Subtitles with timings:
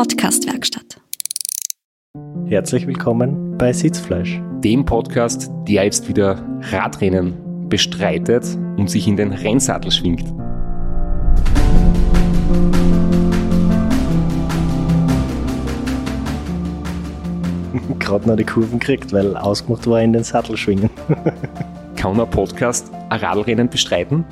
[0.00, 0.96] Podcastwerkstatt.
[2.46, 4.40] Herzlich willkommen bei Sitzfleisch.
[4.64, 8.46] Dem Podcast, der jetzt wieder Radrennen bestreitet
[8.78, 10.24] und sich in den Rennsattel schwingt.
[17.98, 20.88] Gerade noch die Kurven gekriegt, weil ausgemacht war in den Sattel schwingen.
[21.96, 24.24] Kann ein Podcast ein Radrennen bestreiten?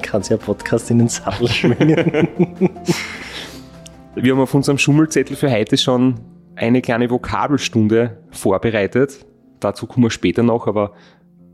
[0.00, 2.28] Kann sich ein Podcast in den Sattel schwingen.
[4.14, 6.20] Wir haben auf unserem Schummelzettel für heute schon
[6.54, 9.24] eine kleine Vokabelstunde vorbereitet.
[9.58, 10.92] Dazu kommen wir später noch, aber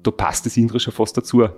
[0.03, 1.49] da passt das Intro schon fast dazu.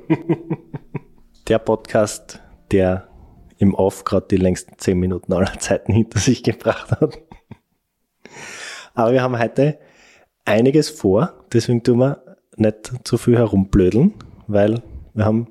[1.49, 3.09] Der Podcast, der
[3.57, 7.19] im Off gerade die längsten zehn Minuten aller Zeiten hinter sich gebracht hat.
[8.95, 9.79] Aber wir haben heute
[10.45, 12.23] einiges vor, deswegen tun wir
[12.57, 14.15] nicht zu viel herumblödeln,
[14.47, 14.83] weil
[15.15, 15.49] wir haben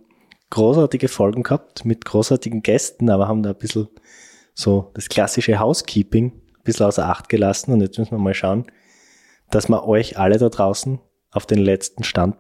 [0.52, 3.90] großartige Folgen gehabt mit großartigen Gästen, aber haben da ein bisschen
[4.60, 8.66] so das klassische Housekeeping ein bisschen außer Acht gelassen und jetzt müssen wir mal schauen,
[9.50, 11.00] dass wir euch alle da draußen
[11.32, 12.36] auf den letzten Stand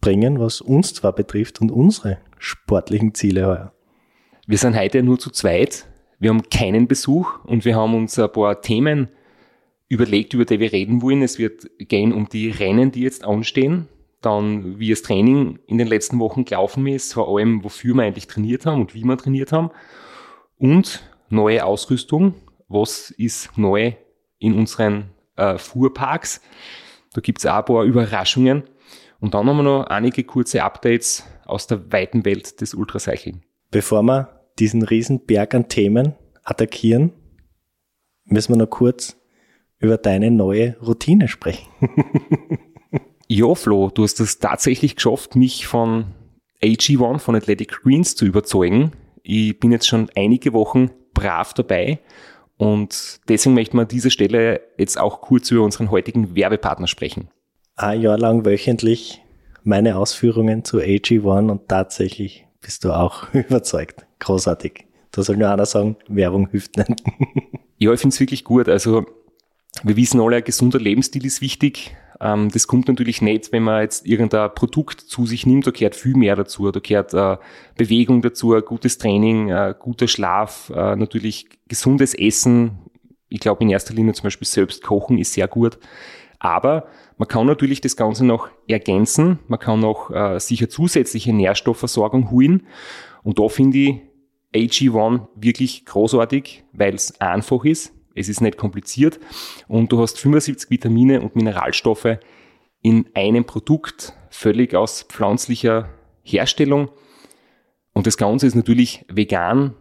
[0.00, 3.72] bringen, was uns zwar betrifft und unsere sportlichen Ziele heuer.
[4.46, 5.86] Wir sind heute nur zu zweit.
[6.18, 9.08] Wir haben keinen Besuch und wir haben uns ein paar Themen
[9.88, 11.22] überlegt, über die wir reden wollen.
[11.22, 13.88] Es wird gehen um die Rennen, die jetzt anstehen.
[14.22, 18.26] Dann, wie das Training in den letzten Wochen gelaufen ist, vor allem, wofür wir eigentlich
[18.26, 19.70] trainiert haben und wie wir trainiert haben.
[20.56, 21.02] Und
[21.34, 22.34] neue Ausrüstung.
[22.68, 23.92] Was ist neu
[24.38, 26.40] in unseren äh, Fuhrparks?
[27.12, 28.64] Da gibt es auch ein paar Überraschungen.
[29.20, 33.42] Und dann haben wir noch einige kurze Updates aus der weiten Welt des Ultracycling.
[33.70, 37.12] Bevor wir diesen riesen Berg an Themen attackieren,
[38.24, 39.16] müssen wir noch kurz
[39.78, 41.68] über deine neue Routine sprechen.
[43.28, 46.06] ja, Flo, du hast es tatsächlich geschafft, mich von
[46.62, 48.92] AG1, von Athletic Greens zu überzeugen.
[49.22, 52.00] Ich bin jetzt schon einige Wochen brav dabei
[52.56, 57.28] und deswegen möchten wir an dieser Stelle jetzt auch kurz über unseren heutigen Werbepartner sprechen.
[57.76, 59.22] Ein Jahr lang wöchentlich
[59.64, 64.06] meine Ausführungen zu AG1 und tatsächlich bist du auch überzeugt.
[64.20, 64.86] Großartig.
[65.10, 66.90] Da soll nur einer sagen, Werbung hilft nicht.
[67.78, 68.68] ja, ich finde es wirklich gut.
[68.68, 69.06] Also
[69.82, 71.96] wir wissen alle, ein gesunder Lebensstil ist wichtig.
[72.20, 75.96] Ähm, das kommt natürlich nicht, wenn man jetzt irgendein Produkt zu sich nimmt, da gehört
[75.96, 76.70] viel mehr dazu.
[76.70, 77.36] Da gehört äh,
[77.76, 82.78] Bewegung dazu, gutes Training, äh, guter Schlaf, äh, natürlich gesundes Essen.
[83.28, 85.78] Ich glaube in erster Linie zum Beispiel selbst kochen ist sehr gut.
[86.38, 86.86] Aber
[87.16, 89.38] man kann natürlich das Ganze noch ergänzen.
[89.48, 92.66] Man kann noch äh, sicher zusätzliche Nährstoffversorgung holen.
[93.22, 94.00] Und da finde ich
[94.54, 97.92] AG1 wirklich großartig, weil es einfach ist.
[98.14, 99.18] Es ist nicht kompliziert
[99.68, 102.18] und du hast 75 Vitamine und Mineralstoffe
[102.80, 105.88] in einem Produkt, völlig aus pflanzlicher
[106.22, 106.90] Herstellung.
[107.92, 109.74] Und das Ganze ist natürlich vegan,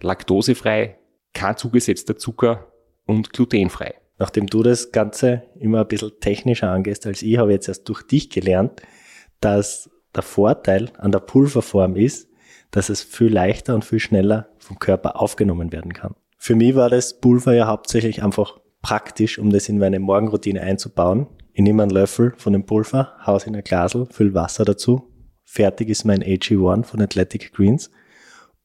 [0.00, 0.98] laktosefrei,
[1.32, 2.72] kein zugesetzter Zucker
[3.04, 3.94] und glutenfrei.
[4.18, 7.88] Nachdem du das Ganze immer ein bisschen technischer angehst als ich, habe ich jetzt erst
[7.88, 8.82] durch dich gelernt,
[9.40, 12.30] dass der Vorteil an der Pulverform ist,
[12.70, 16.14] dass es viel leichter und viel schneller vom Körper aufgenommen werden kann.
[16.36, 21.26] Für mich war das Pulver ja hauptsächlich einfach praktisch, um das in meine Morgenroutine einzubauen.
[21.52, 25.12] Ich nehme einen Löffel von dem Pulver, haus in ein Glasel, fülle Wasser dazu.
[25.44, 27.90] Fertig ist mein AG1 von Athletic Greens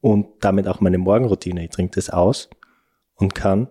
[0.00, 1.64] und damit auch meine Morgenroutine.
[1.64, 2.50] Ich trinke das aus
[3.14, 3.68] und kann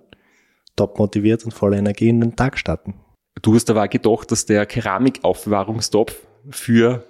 [0.76, 2.96] top motiviert und voller Energie in den Tag starten.
[3.42, 6.16] Du hast aber auch gedacht, dass der Keramikaufbewahrungstopf
[6.50, 7.06] für,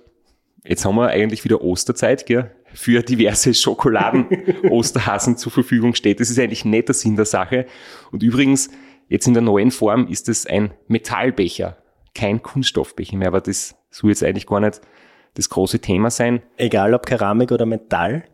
[0.64, 2.52] jetzt haben wir eigentlich wieder Osterzeit, gell?
[2.74, 4.28] Für diverse Schokoladen
[4.70, 6.20] Osterhasen zur Verfügung steht.
[6.20, 7.66] Das ist eigentlich nicht der Sinn der Sache.
[8.12, 8.70] Und übrigens,
[9.08, 11.78] jetzt in der neuen Form ist es ein Metallbecher,
[12.16, 14.82] kein Kunststoffbecher mehr, aber das soll jetzt eigentlich gar nicht
[15.34, 16.42] das große Thema sein.
[16.58, 18.26] Egal ob Keramik oder Metall,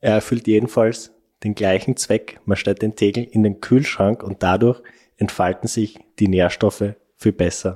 [0.00, 1.12] er erfüllt jedenfalls
[1.44, 2.40] den gleichen Zweck.
[2.44, 4.82] Man stellt den Tegel in den Kühlschrank und dadurch
[5.16, 7.74] entfalten sich die Nährstoffe viel besser.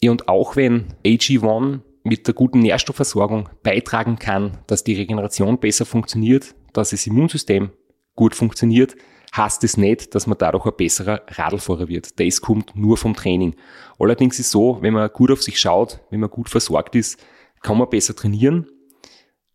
[0.00, 5.84] Ja, und auch wenn AG1 mit der guten Nährstoffversorgung beitragen kann, dass die Regeneration besser
[5.84, 7.70] funktioniert, dass das Immunsystem
[8.14, 8.94] gut funktioniert,
[9.36, 12.18] heißt es nicht, dass man dadurch ein besserer Radlfahrer wird.
[12.20, 13.56] Das kommt nur vom Training.
[13.98, 17.20] Allerdings ist so, wenn man gut auf sich schaut, wenn man gut versorgt ist,
[17.60, 18.68] kann man besser trainieren.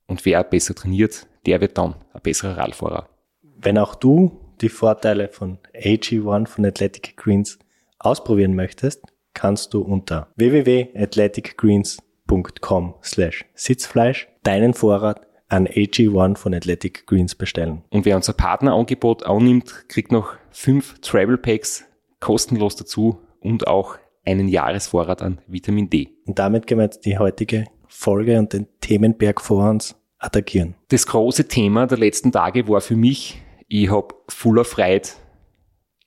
[0.05, 3.07] Und wer besser trainiert, der wird dann ein besserer Radfahrer.
[3.41, 7.59] Wenn auch du die Vorteile von AG1 von Athletic Greens
[7.97, 9.03] ausprobieren möchtest,
[9.33, 17.83] kannst du unter www.athleticgreens.com patreon.com slash Sitzfleisch deinen Vorrat an AG1 von Athletic Greens bestellen.
[17.89, 21.83] Und wer unser Partnerangebot annimmt, kriegt noch fünf Travel Packs
[22.21, 26.09] kostenlos dazu und auch einen Jahresvorrat an Vitamin D.
[26.25, 30.75] Und damit können wir jetzt die heutige Folge und den Themenberg vor uns attackieren.
[30.89, 35.09] Das große Thema der letzten Tage war für mich, ich habe voller Freude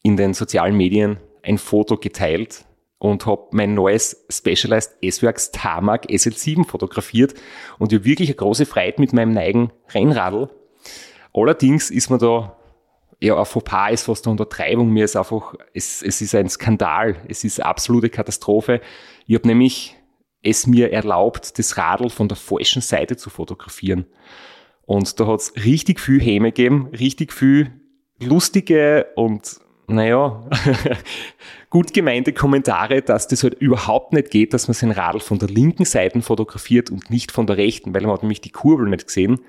[0.03, 2.65] in den sozialen Medien ein Foto geteilt
[3.05, 7.35] und habe mein neues Specialized S-Works Tarmac SL7 fotografiert
[7.79, 10.49] und ich habe wirklich eine große Freude mit meinem neigen Rennradl.
[11.35, 12.56] Allerdings ist mir da
[13.21, 14.89] ja, ein Fauxpas ist fast eine Untertreibung.
[14.91, 17.17] Mir ist einfach, es, es ist ein Skandal.
[17.29, 18.81] Es ist eine absolute Katastrophe.
[19.27, 19.97] Ich habe nämlich
[20.43, 24.06] es mir erlaubt, das Radl von der falschen Seite zu fotografieren.
[24.87, 27.71] Und da hat es richtig viel Häme gegeben, richtig viel
[28.19, 30.42] lustige und naja,
[31.70, 35.48] gut gemeinte Kommentare, dass das halt überhaupt nicht geht, dass man sein Radl von der
[35.48, 39.06] linken Seite fotografiert und nicht von der rechten, weil man hat nämlich die Kurbel nicht
[39.06, 39.40] gesehen.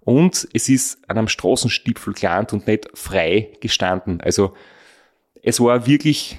[0.00, 4.20] Und es ist an einem Straßenstipfel gelandet und nicht frei gestanden.
[4.20, 4.54] Also
[5.42, 6.38] es war wirklich,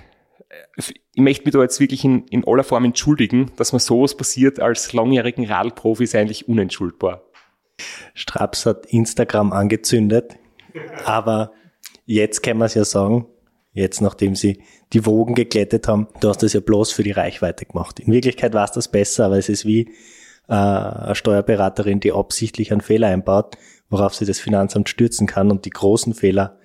[0.78, 4.60] ich möchte mich da jetzt wirklich in, in aller Form entschuldigen, dass mir sowas passiert
[4.60, 7.24] als langjährigen Radlprofi ist eigentlich unentschuldbar.
[8.14, 10.36] Straps hat Instagram angezündet,
[11.06, 11.52] aber
[12.06, 13.26] jetzt kann man es ja sagen,
[13.74, 17.66] jetzt nachdem sie die Wogen geglättet haben, du hast das ja bloß für die Reichweite
[17.66, 18.00] gemacht.
[18.00, 19.90] In Wirklichkeit war es das besser, aber es ist wie
[20.48, 23.58] äh, eine Steuerberaterin, die absichtlich einen Fehler einbaut,
[23.90, 26.60] worauf sie das Finanzamt stürzen kann und die großen Fehler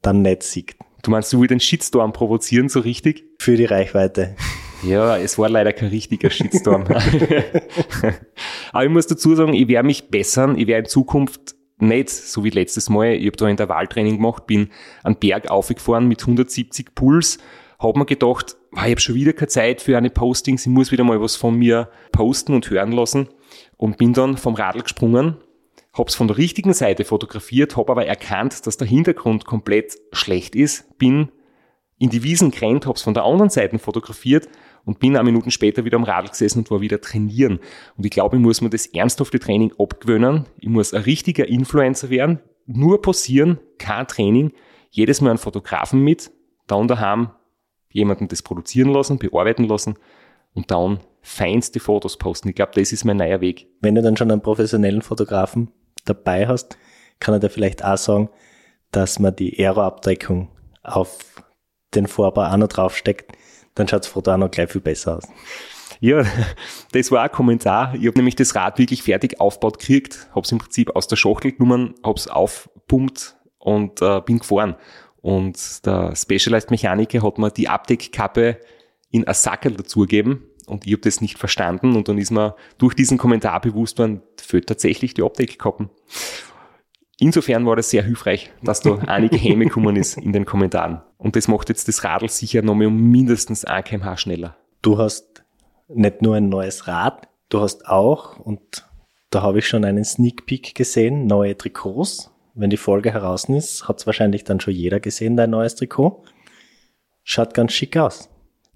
[0.00, 0.76] dann nicht sieht.
[1.02, 3.24] Du meinst, du willst den Shitstorm provozieren, so richtig?
[3.38, 4.36] Für die Reichweite.
[4.84, 6.84] Ja, es war leider kein richtiger Shitstorm.
[8.72, 10.56] Aber ich muss dazu sagen, ich werde mich bessern.
[10.58, 14.70] Ich werde in Zukunft nicht, so wie letztes Mal, ich habe da Intervalltraining gemacht, bin
[15.02, 17.38] einen Berg aufgefahren mit 170 Puls,
[17.78, 21.04] habe mir gedacht, ich habe schon wieder keine Zeit für eine Postings, ich muss wieder
[21.04, 23.28] mal was von mir posten und hören lassen.
[23.76, 25.36] Und bin dann vom Radl gesprungen,
[25.92, 30.54] habe es von der richtigen Seite fotografiert, habe aber erkannt, dass der Hintergrund komplett schlecht
[30.54, 31.30] ist, bin
[31.98, 34.48] in die Wiesen gerannt, habe es von der anderen Seite fotografiert
[34.84, 37.60] und bin ein Minuten später wieder am Radl gesessen und war wieder trainieren.
[37.96, 40.46] Und ich glaube, ich muss mir das ernsthafte Training abgewöhnen.
[40.58, 42.40] Ich muss ein richtiger Influencer werden.
[42.66, 44.52] Nur passieren, kein Training.
[44.90, 46.30] Jedes Mal einen Fotografen mit,
[46.66, 47.30] dann daheim
[47.90, 49.94] jemanden das produzieren lassen, bearbeiten lassen
[50.54, 52.48] und dann feinste Fotos posten.
[52.48, 53.68] Ich glaube, das ist mein neuer Weg.
[53.80, 55.70] Wenn du dann schon einen professionellen Fotografen
[56.04, 56.78] dabei hast,
[57.20, 58.28] kann er dir vielleicht auch sagen,
[58.90, 60.48] dass man die Aeroabdeckung
[60.82, 61.18] auf
[61.94, 63.32] den Vorbau auch noch draufsteckt,
[63.74, 65.28] dann schaut das Foto auch noch gleich viel besser aus.
[66.00, 66.24] Ja,
[66.92, 67.94] das war ein Kommentar.
[67.94, 71.16] Ich habe nämlich das Rad wirklich fertig aufgebaut gekriegt, habe es im Prinzip aus der
[71.16, 74.76] Schachtel genommen, habe es aufpumpt und äh, bin gefahren.
[75.20, 78.58] Und der Specialized Mechaniker hat mir die Abdeckkappe
[79.10, 82.94] in ein Sackel dazugegeben und ich habe das nicht verstanden und dann ist mir durch
[82.94, 85.90] diesen Kommentar bewusst worden, fehlt tatsächlich die Abdeckkappen.
[87.22, 91.02] Insofern war das sehr hilfreich, dass da einige Häme gekommen ist in den Kommentaren.
[91.18, 94.56] Und das macht jetzt das Radl sicher nochmal um mindestens 1 kmh schneller.
[94.82, 95.44] Du hast
[95.86, 98.60] nicht nur ein neues Rad, du hast auch, und
[99.30, 102.32] da habe ich schon einen Sneak Peek gesehen, neue Trikots.
[102.54, 106.24] Wenn die Folge heraus ist, hat es wahrscheinlich dann schon jeder gesehen, dein neues Trikot.
[107.22, 108.30] Schaut ganz schick aus.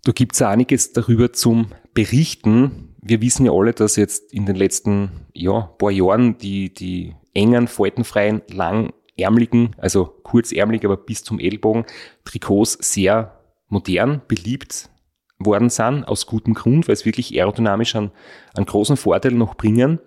[0.04, 2.94] Da gibt's einiges darüber zum Berichten.
[3.02, 7.68] Wir wissen ja alle, dass jetzt in den letzten ja, paar Jahren die, die engen,
[7.68, 11.84] faltenfreien, langärmeligen, also kurzärmelig, aber bis zum Ellbogen,
[12.24, 13.38] Trikots sehr
[13.68, 14.88] modern, beliebt
[15.38, 18.10] worden sind, aus gutem Grund, weil es wirklich aerodynamisch einen,
[18.54, 20.00] einen großen Vorteil noch bringen.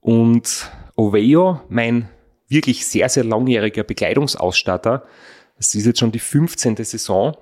[0.00, 2.08] Und Oveo, mein
[2.48, 5.04] wirklich sehr, sehr langjähriger Bekleidungsausstatter,
[5.56, 6.76] das ist jetzt schon die 15.
[6.76, 7.36] Saison,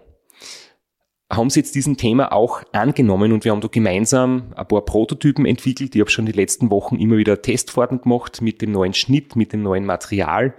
[1.31, 5.47] haben sie jetzt diesen Thema auch angenommen und wir haben da gemeinsam ein paar Prototypen
[5.47, 5.95] entwickelt.
[5.95, 9.53] Ich habe schon die letzten Wochen immer wieder Testfahrten gemacht mit dem neuen Schnitt, mit
[9.53, 10.55] dem neuen Material.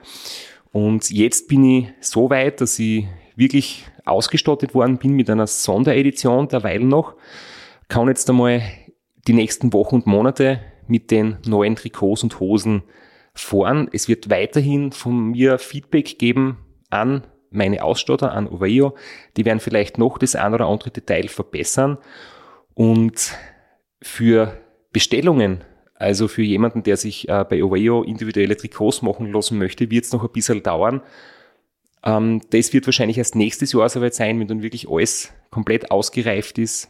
[0.72, 6.48] Und jetzt bin ich so weit, dass ich wirklich ausgestattet worden bin mit einer Sonderedition
[6.48, 7.16] derweil noch.
[7.90, 8.62] Kann jetzt einmal
[9.28, 12.84] die nächsten Wochen und Monate mit den neuen Trikots und Hosen
[13.34, 13.90] fahren.
[13.92, 16.58] Es wird weiterhin von mir Feedback geben
[16.90, 18.96] an meine Ausstatter an Oveo,
[19.38, 21.98] die werden vielleicht noch das ein oder andere Detail verbessern.
[22.74, 23.36] Und
[24.02, 24.58] für
[24.92, 25.64] Bestellungen,
[25.96, 30.14] also für jemanden, der sich äh, bei Oveo individuelle Trikots machen lassen möchte, wird es
[30.14, 31.02] noch ein bisschen dauern.
[32.04, 36.58] Ähm, das wird wahrscheinlich erst nächstes Jahr soweit sein, wenn dann wirklich alles komplett ausgereift
[36.58, 36.90] ist.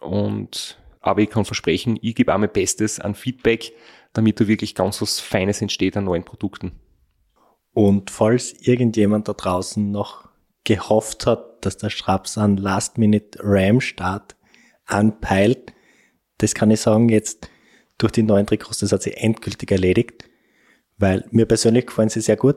[0.00, 3.72] Und aber ich kann versprechen, ich gebe auch mein Bestes an Feedback,
[4.12, 6.72] damit da wirklich ganz was Feines entsteht an neuen Produkten.
[7.72, 10.28] Und falls irgendjemand da draußen noch
[10.64, 14.36] gehofft hat, dass der Schraps an Last-Minute-Ram-Start
[14.86, 15.72] anpeilt,
[16.38, 17.48] das kann ich sagen, jetzt
[17.98, 20.28] durch die neuen Trikots, das hat sich endgültig erledigt,
[20.98, 22.56] weil mir persönlich gefallen sie sehr gut.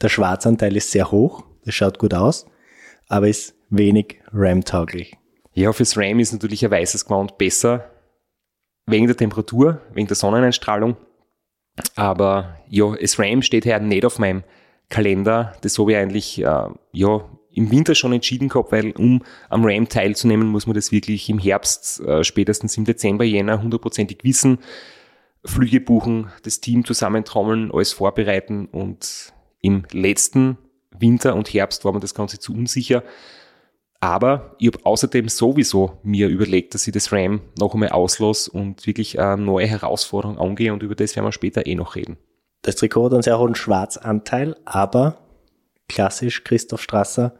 [0.00, 2.46] Der Schwarzanteil ist sehr hoch, das schaut gut aus,
[3.08, 5.16] aber ist wenig RAM-tauglich.
[5.52, 7.90] Ja, fürs RAM ist natürlich ein weißes Gewand besser,
[8.86, 10.96] wegen der Temperatur, wegen der Sonneneinstrahlung.
[11.94, 14.44] Aber ja, das RAM steht ja nicht auf meinem
[14.88, 15.54] Kalender.
[15.62, 19.88] Das habe ich eigentlich äh, ja, im Winter schon entschieden gehabt, weil um am RAM
[19.88, 24.58] teilzunehmen, muss man das wirklich im Herbst, äh, spätestens im Dezember, Jänner hundertprozentig wissen.
[25.44, 30.58] Flüge buchen, das Team zusammentrommeln, alles vorbereiten und im letzten
[30.98, 33.02] Winter und Herbst war mir das Ganze zu unsicher.
[34.00, 38.86] Aber ich habe außerdem sowieso mir überlegt, dass ich das RAM noch einmal auslasse und
[38.86, 42.18] wirklich eine neue Herausforderung angehe und über das werden wir später eh noch reden.
[42.62, 45.18] Das Trikot hat einen sehr hohen Schwarzanteil, aber
[45.88, 47.34] klassisch Christoph Strasser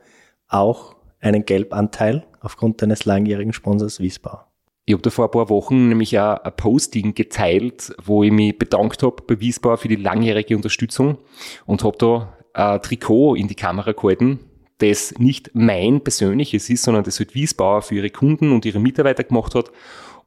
[0.48, 4.40] auch einen Gelbanteil aufgrund deines langjährigen Sponsors Wiesbau.
[4.84, 8.56] Ich habe da vor ein paar Wochen nämlich auch ein Posting geteilt, wo ich mich
[8.56, 11.18] bedankt habe bei Wiesbau für die langjährige Unterstützung
[11.66, 14.38] und habe da ein Trikot in die Kamera gehalten,
[14.78, 19.24] das nicht mein persönliches ist, sondern das halt Wiesbauer für ihre Kunden und ihre Mitarbeiter
[19.24, 19.70] gemacht hat.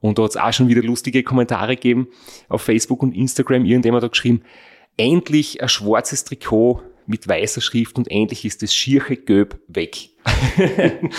[0.02, 2.08] Und da hat es auch schon wieder lustige Kommentare gegeben
[2.48, 3.66] auf Facebook und Instagram.
[3.66, 4.42] Irgendjemand hat geschrieben,
[4.98, 10.10] endlich ein schwarzes Trikot mit weißer Schrift und endlich ist das schierche Göb weg.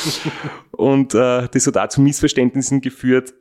[0.73, 3.35] und äh, das hat auch zu Missverständnissen geführt.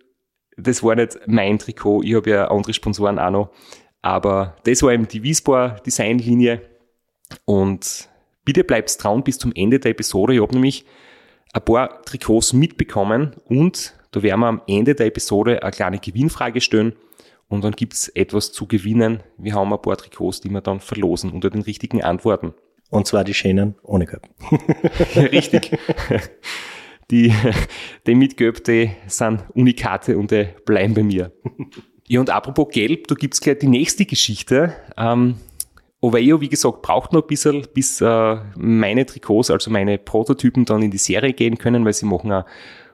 [0.58, 3.50] Das war nicht mein Trikot, ich habe ja andere Sponsoren auch noch.
[4.02, 6.62] Aber das war eben die Wiesbaur Designlinie.
[7.46, 8.10] Und
[8.46, 10.34] bitte bleibt dran bis zum Ende der Episode.
[10.34, 10.86] Ich habe nämlich
[11.54, 16.62] ein paar Trikots mitbekommen und da werden wir am Ende der Episode eine kleine Gewinnfrage
[16.62, 16.94] stellen
[17.48, 19.22] und dann gibt's etwas zu gewinnen.
[19.38, 22.54] Wir haben ein paar Trikots, die wir dann verlosen unter den richtigen Antworten.
[22.90, 24.28] Und zwar die Schänen ohne Göb.
[25.16, 25.78] Richtig.
[27.12, 27.34] Die,
[28.06, 31.32] die mit Göb, die sind Unikate und die bleiben bei mir.
[32.08, 34.76] Ja, und apropos Gelb, da gibt's gleich die nächste Geschichte.
[34.98, 35.36] Ähm,
[36.02, 40.82] Oveo, wie gesagt, braucht noch ein bisschen, bis äh, meine Trikots, also meine Prototypen dann
[40.82, 42.46] in die Serie gehen können, weil sie machen auch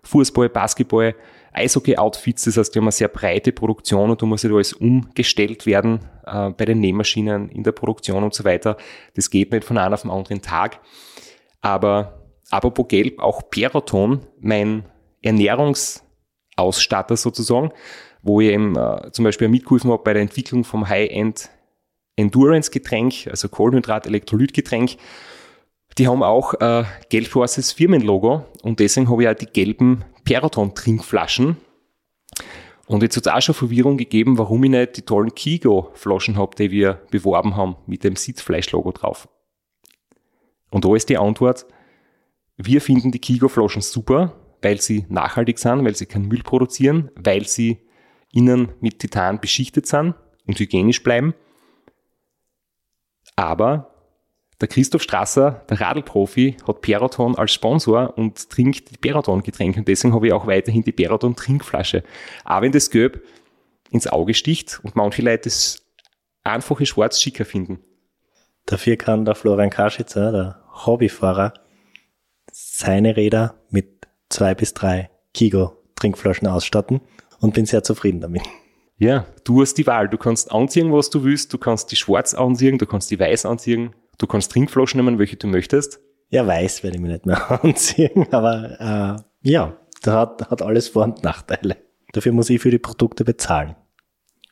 [0.03, 1.15] Fußball, Basketball,
[1.53, 5.65] Eishockey-Outfits, das heißt, die haben eine sehr breite Produktion und da muss halt alles umgestellt
[5.65, 8.75] werden äh, bei den Nähmaschinen, in der Produktion und so weiter.
[9.13, 10.79] Das geht nicht von einem auf den anderen Tag.
[11.61, 14.85] Aber apropos Gelb, auch Peraton, mein
[15.21, 17.71] Ernährungsausstatter sozusagen,
[18.21, 21.49] wo ich eben äh, zum Beispiel mitgeholfen habe bei der Entwicklung vom High-End
[22.15, 24.97] Endurance-Getränk, also Kohlenhydrat-Elektrolytgetränk.
[25.97, 31.57] Die haben auch äh, gelb-schwarzes Firmenlogo und deswegen habe ich auch die gelben Peraton-Trinkflaschen.
[32.87, 36.55] Und jetzt hat es auch schon Verwirrung gegeben, warum ich nicht die tollen Kigo-Flaschen habe,
[36.55, 39.27] die wir beworben haben mit dem Sitzfleisch-Logo drauf.
[40.69, 41.65] Und da ist die Antwort,
[42.57, 47.47] wir finden die Kigo-Flaschen super, weil sie nachhaltig sind, weil sie keinen Müll produzieren, weil
[47.47, 47.79] sie
[48.31, 51.33] innen mit Titan beschichtet sind und hygienisch bleiben.
[53.35, 53.91] Aber
[54.61, 59.79] der Christoph Strasser, der Radlprofi, hat Peraton als Sponsor und trinkt die Peraton-Getränke.
[59.79, 62.03] Und deswegen habe ich auch weiterhin die Peraton-Trinkflasche.
[62.45, 63.21] Aber wenn das Gelb
[63.91, 65.83] ins Auge sticht und manche Leute das
[66.43, 67.79] einfache Schwarz schicker finden.
[68.65, 71.53] Dafür kann der Florian Kaschitzer, der Hobbyfahrer,
[72.51, 77.01] seine Räder mit zwei bis drei Kigo Trinkflaschen ausstatten
[77.39, 78.43] und bin sehr zufrieden damit.
[78.97, 80.07] Ja, du hast die Wahl.
[80.07, 81.53] Du kannst anziehen, was du willst.
[81.53, 83.93] Du kannst die schwarz anziehen, du kannst die weiß anziehen.
[84.17, 85.99] Du kannst Trinkflaschen nehmen, welche du möchtest.
[86.29, 90.87] Ja, weiß werde ich mir nicht mehr anziehen, aber äh, ja, das hat, hat alles
[90.87, 91.77] Vor- und Nachteile.
[92.13, 93.75] Dafür muss ich für die Produkte bezahlen.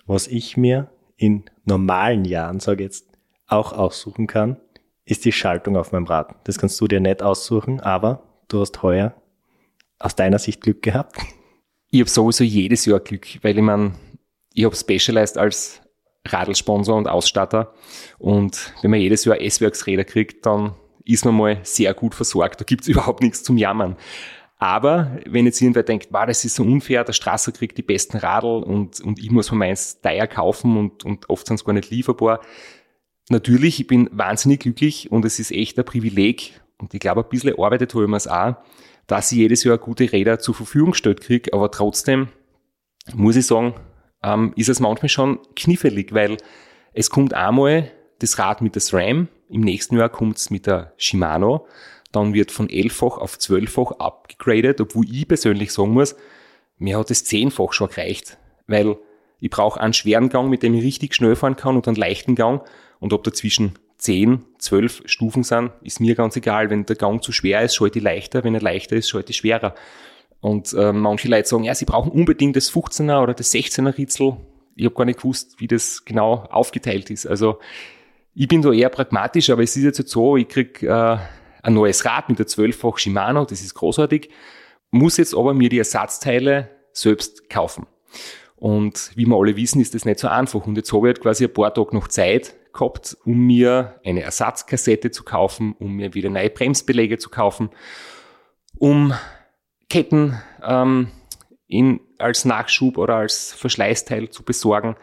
[0.05, 3.07] Was ich mir in normalen Jahren, sage jetzt,
[3.47, 4.57] auch aussuchen kann,
[5.05, 6.35] ist die Schaltung auf meinem Rad.
[6.43, 9.13] Das kannst du dir nicht aussuchen, aber du hast heuer
[10.00, 11.17] aus deiner Sicht Glück gehabt.
[11.89, 13.93] Ich habe sowieso jedes Jahr Glück, weil ich meine,
[14.53, 15.81] ich habe Specialized als
[16.25, 17.74] Radlsponsor und Ausstatter.
[18.17, 22.62] Und wenn man jedes Jahr S-Werksräder kriegt, dann ist man mal sehr gut versorgt.
[22.62, 23.98] Da gibt's überhaupt nichts zum Jammern.
[24.57, 28.17] Aber wenn jetzt irgendwer denkt, wow, das ist so unfair, der Strasser kriegt die besten
[28.17, 31.74] Radl und, und ich muss mir meins teuer kaufen und, und oft sind es gar
[31.74, 32.39] nicht lieferbar.
[33.29, 37.29] Natürlich, ich bin wahnsinnig glücklich und es ist echt ein Privileg und ich glaube, ein
[37.29, 38.55] bisschen arbeitet ich mir es auch,
[39.05, 42.29] dass ich jedes Jahr gute Räder zur Verfügung gestellt kriege, aber trotzdem
[43.13, 43.74] muss ich sagen,
[44.23, 46.37] ähm, ist es manchmal schon knifflig, weil
[46.93, 50.93] es kommt einmal das Rad mit der SRAM, im nächsten Jahr kommt es mit der
[50.97, 51.67] Shimano,
[52.11, 56.15] dann wird von elffach auf zwölffach abgegradet, obwohl ich persönlich sagen muss,
[56.77, 58.37] mir hat es zehnfach schon gereicht,
[58.67, 58.97] weil
[59.39, 62.35] ich brauche einen schweren Gang, mit dem ich richtig schnell fahren kann und einen leichten
[62.35, 62.61] Gang
[62.99, 66.69] und ob dazwischen 10, 12 Stufen sind, ist mir ganz egal.
[66.69, 69.37] Wenn der Gang zu schwer ist, schalte ich leichter, wenn er leichter ist, schalte ich
[69.37, 69.75] schwerer.
[70.43, 74.35] Und äh, manche Leute sagen, ja, sie brauchen unbedingt das 15er oder das 16er Ritzel.
[74.75, 77.25] Ich habe gar nicht gewusst, wie das genau aufgeteilt ist.
[77.25, 77.59] Also
[78.35, 81.17] ich bin da eher pragmatisch, aber es ist jetzt so, ich krieg äh,
[81.62, 84.31] ein neues Rad mit der 12-fach Shimano, das ist großartig,
[84.91, 87.88] muss jetzt aber mir die Ersatzteile selbst kaufen.
[88.57, 90.67] Und wie wir alle wissen, ist das nicht so einfach.
[90.67, 94.23] Und jetzt habe ich halt quasi ein paar Tage noch Zeit, gehabt, um mir eine
[94.23, 97.69] Ersatzkassette zu kaufen, um mir wieder neue Bremsbeläge zu kaufen,
[98.77, 99.13] um
[99.89, 101.09] Ketten ähm,
[101.67, 104.95] in, als Nachschub oder als Verschleißteil zu besorgen.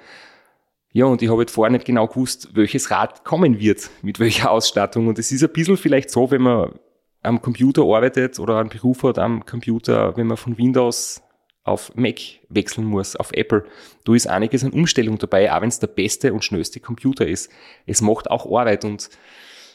[0.93, 4.51] Ja, und ich habe jetzt vorher nicht genau gewusst, welches Rad kommen wird, mit welcher
[4.51, 5.07] Ausstattung.
[5.07, 6.79] Und es ist ein bisschen vielleicht so, wenn man
[7.23, 11.23] am Computer arbeitet oder einen Beruf hat am Computer, wenn man von Windows
[11.63, 12.19] auf Mac
[12.49, 13.65] wechseln muss, auf Apple.
[14.05, 17.51] Da ist einiges an Umstellung dabei, auch wenn es der beste und schnellste Computer ist.
[17.87, 19.11] Es macht auch Arbeit und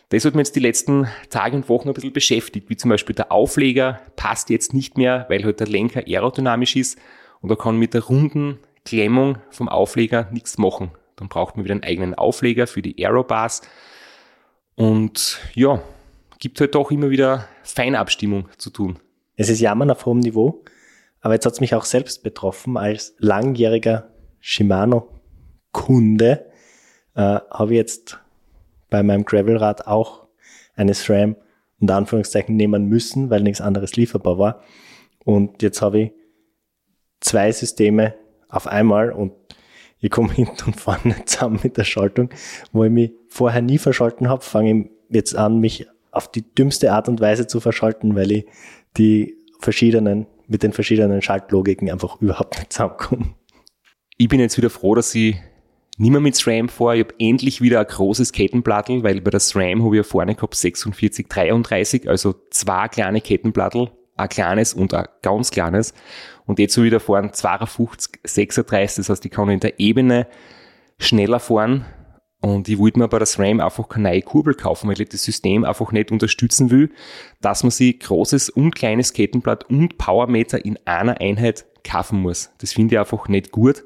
[0.10, 3.16] das hat mir jetzt die letzten Tage und Wochen ein bisschen beschäftigt, wie zum Beispiel
[3.16, 7.00] der Aufleger passt jetzt nicht mehr, weil halt der Lenker aerodynamisch ist
[7.42, 10.92] und da kann mit der runden Klemmung vom Aufleger nichts machen.
[11.16, 13.62] Dann braucht man wieder einen eigenen Aufleger für die Aerobars
[14.76, 15.82] und ja,
[16.40, 19.00] gibt halt doch immer wieder Feinabstimmung zu tun.
[19.36, 20.64] Es ist Jammern auf hohem Niveau,
[21.22, 22.78] aber jetzt hat es mich auch selbst betroffen.
[22.78, 26.46] Als langjähriger Shimano-Kunde
[27.16, 28.20] äh, habe ich jetzt
[28.96, 30.26] bei meinem Gravelrad auch
[30.74, 31.36] eine SRAM
[31.82, 34.62] unter Anführungszeichen nehmen müssen, weil nichts anderes lieferbar war.
[35.26, 36.12] Und jetzt habe ich
[37.20, 38.16] zwei Systeme
[38.48, 39.34] auf einmal und
[40.00, 42.30] ich komme hinten und vorne zusammen mit der Schaltung,
[42.72, 46.94] wo ich mich vorher nie verschalten habe, fange ich jetzt an, mich auf die dümmste
[46.94, 48.46] Art und Weise zu verschalten, weil ich
[48.96, 53.36] die verschiedenen, mit den verschiedenen Schaltlogiken einfach überhaupt nicht zusammenkomme.
[54.16, 55.36] Ich bin jetzt wieder froh, dass ich
[55.98, 56.94] nicht mehr mit SRAM vor.
[56.94, 60.36] Ich habe endlich wieder ein großes Kettenplattel, weil bei der SRAM habe ich ja vorne
[60.36, 65.94] gehabt 46, 33, also zwei kleine Kettenplattel, ein kleines und ein ganz kleines.
[66.46, 70.28] Und jetzt habe ich da vorne 52, 36, das heißt, ich kann in der Ebene
[70.98, 71.86] schneller fahren
[72.42, 75.24] und ich wollte mir bei der SRAM einfach keine neue Kurbel kaufen, weil ich das
[75.24, 76.92] System einfach nicht unterstützen will,
[77.42, 82.52] dass man sich großes und kleines Kettenblatt und Powermeter in einer Einheit kaufen muss.
[82.60, 83.84] Das finde ich einfach nicht gut.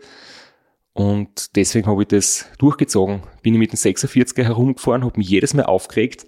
[0.93, 3.21] Und deswegen habe ich das durchgezogen.
[3.41, 6.25] Bin ich mit dem 46er herumgefahren, habe mich jedes Mal aufgeregt,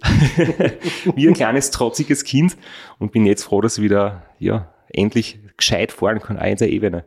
[1.14, 2.56] wie ein kleines trotziges Kind
[2.98, 6.70] und bin jetzt froh, dass ich wieder ja, endlich gescheit fahren kann, auch in der
[6.70, 7.04] Ebene.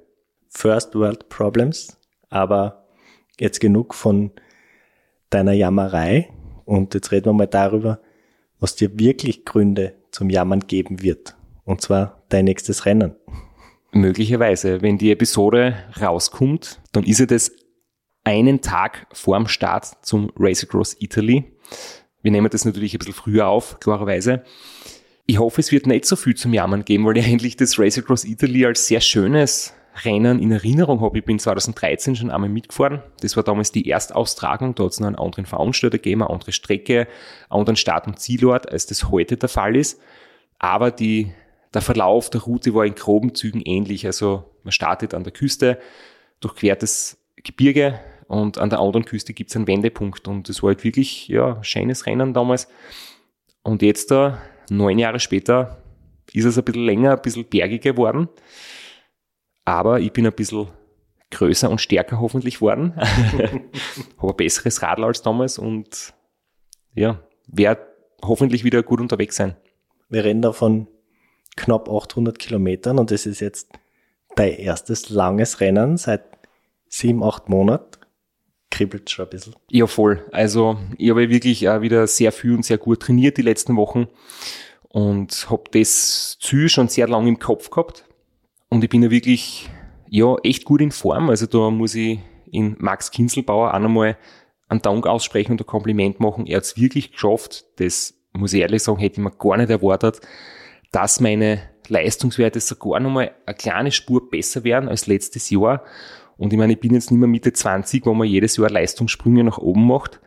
[0.50, 1.98] First World Problems,
[2.30, 2.86] aber
[3.40, 4.32] jetzt genug von
[5.30, 6.30] deiner Jammerei.
[6.66, 8.00] Und jetzt reden wir mal darüber,
[8.60, 11.36] was dir wirklich Gründe zum Jammern geben wird.
[11.64, 13.16] Und zwar dein nächstes Rennen.
[13.96, 17.52] Möglicherweise, wenn die Episode rauskommt, dann ist es das
[18.26, 21.46] einen Tag vorm Start zum Race Across Italy.
[22.22, 24.44] Wir nehmen das natürlich ein bisschen früher auf, klarerweise.
[25.28, 27.98] Ich hoffe, es wird nicht so viel zum Jammern geben, weil ich eigentlich das Race
[27.98, 31.20] Across Italy als sehr schönes Rennen in Erinnerung habe.
[31.20, 33.02] Ich bin 2013 schon einmal mitgefahren.
[33.22, 34.76] Das war damals die Erstaustragung.
[34.76, 37.08] Da hat es noch einen anderen Veranstalter gegeben, eine andere Strecke,
[37.50, 40.02] einen anderen Start- und Zielort, als das heute der Fall ist.
[40.60, 41.32] Aber die,
[41.76, 44.06] der Verlauf der Route war in groben Zügen ähnlich.
[44.06, 45.80] Also man startet an der Küste,
[46.40, 50.28] durchquert das Gebirge und an der anderen Küste gibt es einen Wendepunkt.
[50.28, 52.68] Und das war halt wirklich ja, ein schönes Rennen damals.
[53.62, 55.82] Und jetzt da, neun Jahre später,
[56.34, 58.30] ist es ein bisschen länger, ein bisschen bergiger geworden.
[59.66, 60.68] Aber ich bin ein bisschen
[61.32, 62.94] größer und stärker hoffentlich geworden.
[64.18, 66.14] Habe ein besseres Radl als damals und
[66.94, 67.86] ja, werde
[68.24, 69.56] hoffentlich wieder gut unterwegs sein.
[70.10, 70.88] Wir reden da von
[71.56, 73.70] knapp 800 Kilometern und das ist jetzt
[74.36, 76.24] dein erstes langes Rennen seit
[76.88, 78.00] sieben, acht Monaten.
[78.72, 79.56] Kribbelt schon ein bisschen.
[79.70, 80.26] Ja, voll.
[80.32, 84.08] Also ich habe wirklich auch wieder sehr viel und sehr gut trainiert die letzten Wochen
[84.90, 88.06] und habe das Ziel schon sehr lange im Kopf gehabt
[88.70, 89.70] und ich bin ja wirklich,
[90.10, 91.30] ja, echt gut in Form.
[91.30, 92.20] Also da muss ich
[92.52, 94.18] in Max Kinzelbauer auch nochmal
[94.68, 96.48] einen Dank aussprechen und ein Kompliment machen.
[96.48, 97.66] Er hat es wirklich geschafft.
[97.78, 100.22] Das muss ich ehrlich sagen, hätte ich mir gar nicht erwartet,
[100.96, 105.84] dass meine Leistungswerte sogar nochmal eine kleine Spur besser werden als letztes Jahr.
[106.38, 109.44] Und ich meine, ich bin jetzt nicht mehr Mitte 20, wo man jedes Jahr Leistungssprünge
[109.44, 110.22] nach oben macht.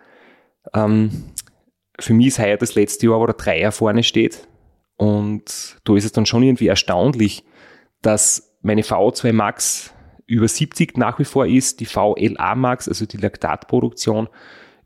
[0.75, 1.33] Ähm,
[1.99, 4.47] für mich ist heuer das letzte Jahr, wo der Dreier vorne steht.
[4.97, 7.45] Und da ist es dann schon irgendwie erstaunlich,
[8.03, 9.95] dass meine VO2 Max
[10.27, 11.81] über 70 nach wie vor ist.
[11.81, 14.29] Die VLA Max, also die Laktatproduktion,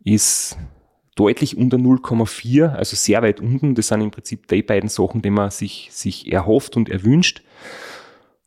[0.05, 0.57] ist
[1.15, 3.75] deutlich unter 0,4, also sehr weit unten.
[3.75, 7.43] Das sind im Prinzip die beiden Sachen, die man sich, sich erhofft und erwünscht.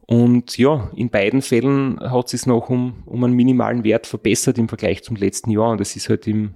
[0.07, 4.67] Und ja, in beiden Fällen hat es noch um, um einen minimalen Wert verbessert im
[4.67, 5.71] Vergleich zum letzten Jahr.
[5.71, 6.53] Und das ist halt im,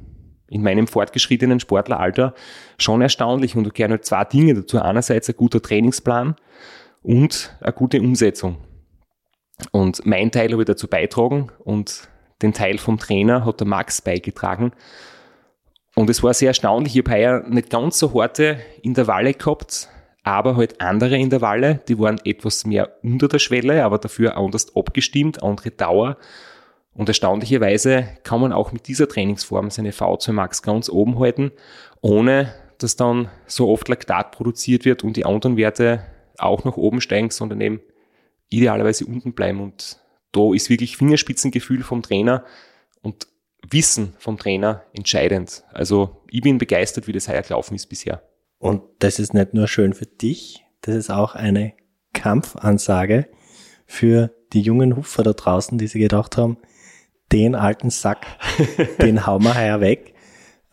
[0.49, 2.35] in meinem fortgeschrittenen Sportleralter
[2.77, 3.55] schon erstaunlich.
[3.55, 4.79] Und da gehören halt zwei Dinge dazu.
[4.79, 6.35] Einerseits ein guter Trainingsplan
[7.01, 8.57] und eine gute Umsetzung.
[9.71, 12.07] Und mein Teil habe ich dazu beitragen und
[12.41, 14.71] den Teil vom Trainer hat der Max beigetragen.
[15.99, 16.95] Und es war sehr erstaunlich.
[16.95, 19.89] Ich habe heuer nicht ganz so harte Intervalle gehabt,
[20.23, 25.43] aber halt andere Intervalle, die waren etwas mehr unter der Schwelle, aber dafür anders abgestimmt,
[25.43, 26.15] andere Dauer.
[26.93, 31.51] Und erstaunlicherweise kann man auch mit dieser Trainingsform seine V2 Max ganz oben halten,
[31.99, 36.05] ohne dass dann so oft Laktat produziert wird und die anderen Werte
[36.37, 37.81] auch nach oben steigen, sondern eben
[38.47, 39.59] idealerweise unten bleiben.
[39.59, 39.99] Und
[40.31, 42.45] da ist wirklich Fingerspitzengefühl vom Trainer
[43.01, 43.27] und
[43.67, 45.63] Wissen vom Trainer entscheidend.
[45.71, 48.23] Also ich bin begeistert, wie das heuer gelaufen ist bisher.
[48.57, 51.73] Und das ist nicht nur schön für dich, das ist auch eine
[52.13, 53.27] Kampfansage
[53.85, 56.57] für die jungen Hupfer da draußen, die sich gedacht haben,
[57.31, 58.25] den alten Sack,
[59.01, 60.13] den hauen wir heuer weg.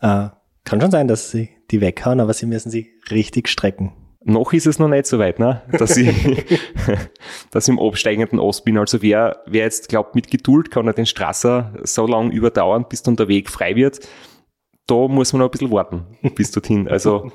[0.01, 0.29] Äh,
[0.63, 3.93] kann schon sein, dass sie die weghauen, aber sie müssen sie richtig strecken.
[4.23, 5.61] Noch ist es noch nicht so weit, ne?
[5.71, 6.09] dass, ich,
[7.51, 8.77] dass ich im absteigenden Ost bin.
[8.77, 13.03] Also wer, wer jetzt glaubt, mit Geduld kann er den Strasser so lange überdauern, bis
[13.03, 13.99] dann der Weg frei wird.
[14.87, 16.87] Da muss man noch ein bisschen warten bis dorthin.
[16.87, 17.31] Also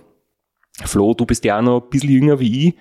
[0.85, 2.75] Flo, du bist ja auch noch ein bisschen jünger wie ich.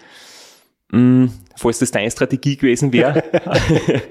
[0.91, 3.23] Hm, falls das deine Strategie gewesen wäre.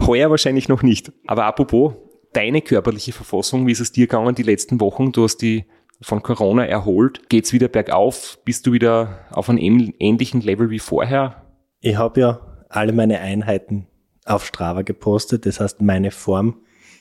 [0.00, 1.12] Heuer wahrscheinlich noch nicht.
[1.26, 1.94] Aber apropos,
[2.32, 5.12] deine körperliche Verfassung, wie ist es dir gegangen die letzten Wochen?
[5.12, 5.64] Du hast die
[6.00, 7.28] von Corona erholt.
[7.28, 8.38] Geht's wieder bergauf?
[8.44, 11.46] Bist du wieder auf einem ähnlichen Level wie vorher?
[11.80, 13.86] Ich habe ja alle meine Einheiten
[14.24, 15.46] auf Strava gepostet.
[15.46, 16.60] Das heißt, meine Form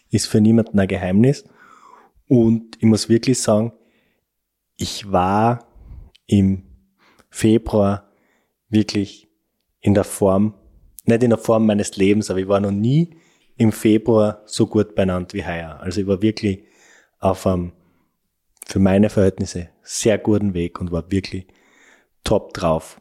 [0.09, 1.45] ist für niemanden ein Geheimnis.
[2.27, 3.73] Und ich muss wirklich sagen,
[4.77, 5.67] ich war
[6.27, 6.63] im
[7.29, 8.11] Februar
[8.69, 9.27] wirklich
[9.81, 10.53] in der Form,
[11.05, 13.17] nicht in der Form meines Lebens, aber ich war noch nie
[13.57, 15.79] im Februar so gut benannt wie heuer.
[15.79, 16.63] Also ich war wirklich
[17.19, 17.71] auf einem
[18.65, 21.47] für meine Verhältnisse sehr guten Weg und war wirklich
[22.23, 22.99] top drauf.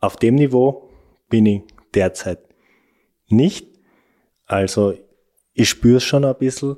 [0.00, 0.90] Auf dem Niveau
[1.28, 1.62] bin ich
[1.94, 2.40] derzeit
[3.28, 3.68] nicht.
[4.46, 4.94] Also
[5.52, 6.76] ich spüre es schon ein bisschen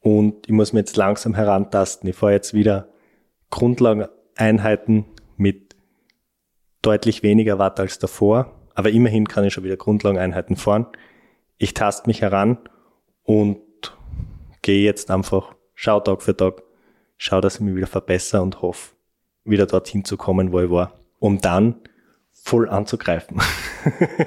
[0.00, 2.08] und ich muss mir jetzt langsam herantasten.
[2.08, 2.88] Ich fahre jetzt wieder
[3.50, 5.76] Grundlageneinheiten mit
[6.82, 10.86] deutlich weniger Watt als davor, aber immerhin kann ich schon wieder Grundlageneinheiten fahren.
[11.56, 12.58] Ich taste mich heran
[13.24, 13.58] und
[14.68, 16.62] gehe jetzt einfach, schau Tag für Tag,
[17.16, 18.94] schau, dass ich mich wieder verbessere und hoffe,
[19.42, 21.76] wieder dorthin zu kommen, wo ich war, um dann
[22.34, 23.40] voll anzugreifen.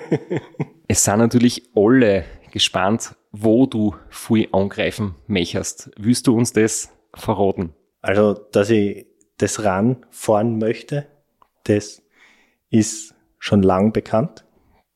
[0.87, 5.91] es sind natürlich alle gespannt, wo du voll angreifen möchtest.
[5.95, 7.75] Willst du uns das verraten?
[8.01, 9.05] Also, dass ich
[9.37, 11.05] das RAN fahren möchte,
[11.65, 12.01] das
[12.71, 14.43] ist schon lang bekannt.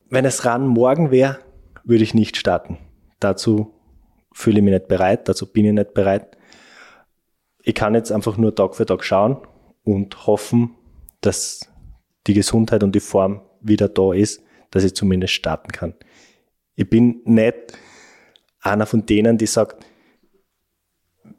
[0.09, 1.37] Wenn es RAN morgen wäre,
[1.83, 2.79] würde ich nicht starten.
[3.19, 3.75] Dazu
[4.35, 6.37] fühle ich mich nicht bereit, dazu bin ich nicht bereit.
[7.63, 9.37] Ich kann jetzt einfach nur Tag für Tag schauen
[9.83, 10.75] und hoffen,
[11.21, 11.71] dass
[12.27, 15.93] die Gesundheit und die Form wieder da ist, dass ich zumindest starten kann.
[16.75, 17.55] Ich bin nicht
[18.59, 19.85] einer von denen, die sagt,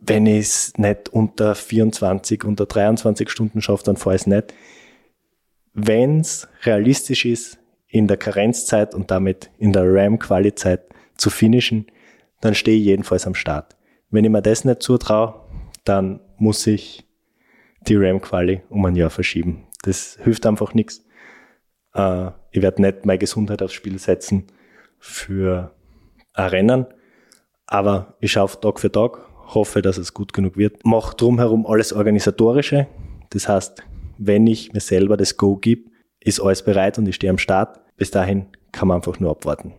[0.01, 4.55] wenn ich es nicht unter 24, unter 23 Stunden schaffe, dann fahre ich es nicht.
[5.75, 10.81] Wenn es realistisch ist, in der Karenzzeit und damit in der RAM-Quali-Zeit
[11.17, 11.87] zu finishen,
[12.41, 13.77] dann stehe ich jedenfalls am Start.
[14.11, 15.35] Wenn ich mir das nicht zutraue,
[15.85, 17.07] dann muss ich
[17.83, 19.67] die RAM-Quali um ein Jahr verschieben.
[19.83, 21.05] Das hilft einfach nichts.
[21.95, 24.47] Äh, ich werde nicht meine Gesundheit aufs Spiel setzen
[24.99, 25.75] für
[26.33, 26.87] ein Rennen,
[27.67, 29.19] aber ich schaue Tag für Tag,
[29.55, 30.85] hoffe, dass es gut genug wird.
[30.85, 32.87] Mache drumherum alles Organisatorische.
[33.31, 33.83] Das heißt,
[34.19, 37.81] wenn ich mir selber das Go gebe, ist alles bereit und ich stehe am Start.
[37.97, 39.75] Bis dahin kann man einfach nur abwarten.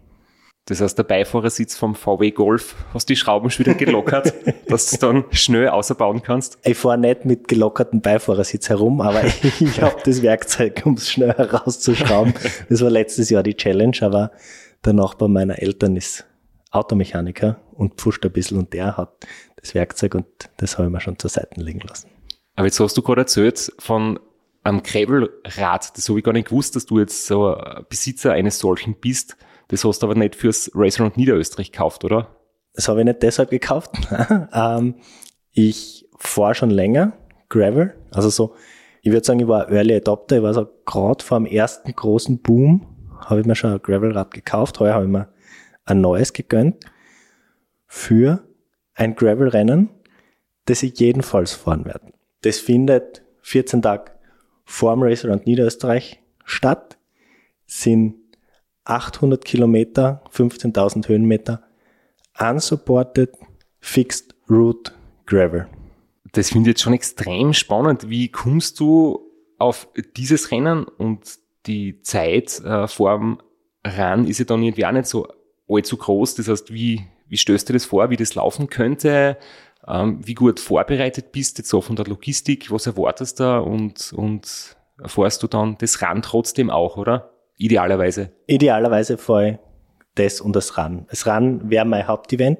[0.67, 4.34] Das heißt, der Beifahrersitz vom VW Golf hast die Schrauben schon wieder gelockert,
[4.67, 6.60] dass du dann schnell außerbauen kannst.
[6.63, 11.34] Ich fahre nicht mit gelockertem Beifahrersitz herum, aber ich, habe das Werkzeug, um es schnell
[11.34, 12.34] herauszuschrauben.
[12.69, 14.32] Das war letztes Jahr die Challenge, aber
[14.84, 16.25] der Nachbar meiner Eltern ist
[16.71, 19.25] Automechaniker und pfuscht ein bisschen und der hat
[19.56, 20.27] das Werkzeug und
[20.58, 22.10] das habe ich mir schon zur Seite legen lassen.
[22.56, 24.19] Aber jetzt hast du gerade erzählt von
[24.63, 25.97] einem Gravelrad.
[25.97, 27.58] Das habe ich gar nicht gewusst, dass du jetzt so
[27.89, 29.38] Besitzer eines solchen bist.
[29.69, 32.36] Das hast du aber nicht fürs Raceround Niederösterreich gekauft, oder?
[32.73, 33.91] Das habe ich nicht deshalb gekauft.
[34.53, 34.95] ähm,
[35.51, 37.13] ich fahre schon länger
[37.49, 37.95] Gravel.
[38.12, 38.56] Also so,
[39.01, 40.38] ich würde sagen, ich war Early Adopter.
[40.38, 44.34] Ich war so gerade vor dem ersten großen Boom habe ich mir schon ein Gravelrad
[44.34, 44.80] gekauft.
[44.80, 45.27] Heuer habe ich mir
[45.86, 46.86] ein neues gegönnt
[47.88, 48.43] für
[48.93, 49.89] ein Gravelrennen,
[50.65, 52.13] das ich jedenfalls fahren werde.
[52.41, 54.12] Das findet 14 Tage
[54.65, 56.97] vor dem Raceround Niederösterreich statt,
[57.65, 58.15] sind
[58.89, 61.63] 800 Kilometer, 15.000 Höhenmeter,
[62.39, 63.32] unsupported
[63.80, 64.91] Fixed Route
[65.26, 65.67] Gravel.
[66.34, 68.10] Das finde ich jetzt schon extrem spannend.
[68.10, 73.39] Wie kommst du auf dieses Rennen und die Zeit äh, vor dem
[73.86, 75.28] Run ist ja dann irgendwie auch nicht so
[75.69, 76.36] allzu groß.
[76.36, 79.38] Das heißt, wie, wie stößt du das vor, wie das laufen könnte?
[79.88, 82.71] Ähm, wie gut vorbereitet bist du jetzt so von der Logistik?
[82.71, 87.37] Was erwartest du da und, und erfährst du dann das Run trotzdem auch, oder?
[87.58, 88.32] Idealerweise.
[88.46, 89.58] Idealerweise fahre ich
[90.15, 91.06] das und das Run.
[91.10, 92.60] Das Run wäre mein Hauptevent,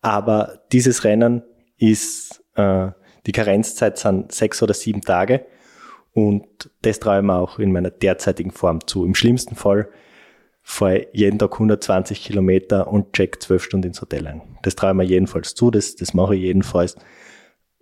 [0.00, 1.42] aber dieses Rennen
[1.78, 2.88] ist, äh,
[3.26, 5.46] die Karenzzeit sind sechs oder sieben Tage
[6.12, 9.04] und das traue ich mir auch in meiner derzeitigen Form zu.
[9.04, 9.88] Im schlimmsten Fall
[10.62, 14.42] fahre ich jeden Tag 120 Kilometer und check zwölf Stunden ins Hotel ein.
[14.62, 16.96] Das traue ich mir jedenfalls zu, das, das mache ich jedenfalls.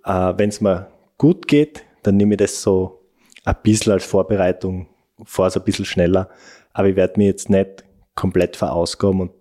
[0.05, 0.88] Äh, Wenn es mir
[1.19, 3.03] gut geht, dann nehme ich das so
[3.45, 4.88] ein bisschen als Vorbereitung,
[5.24, 6.30] fahre es ein bisschen schneller,
[6.72, 9.33] aber ich werde mir jetzt nicht komplett verausgaben und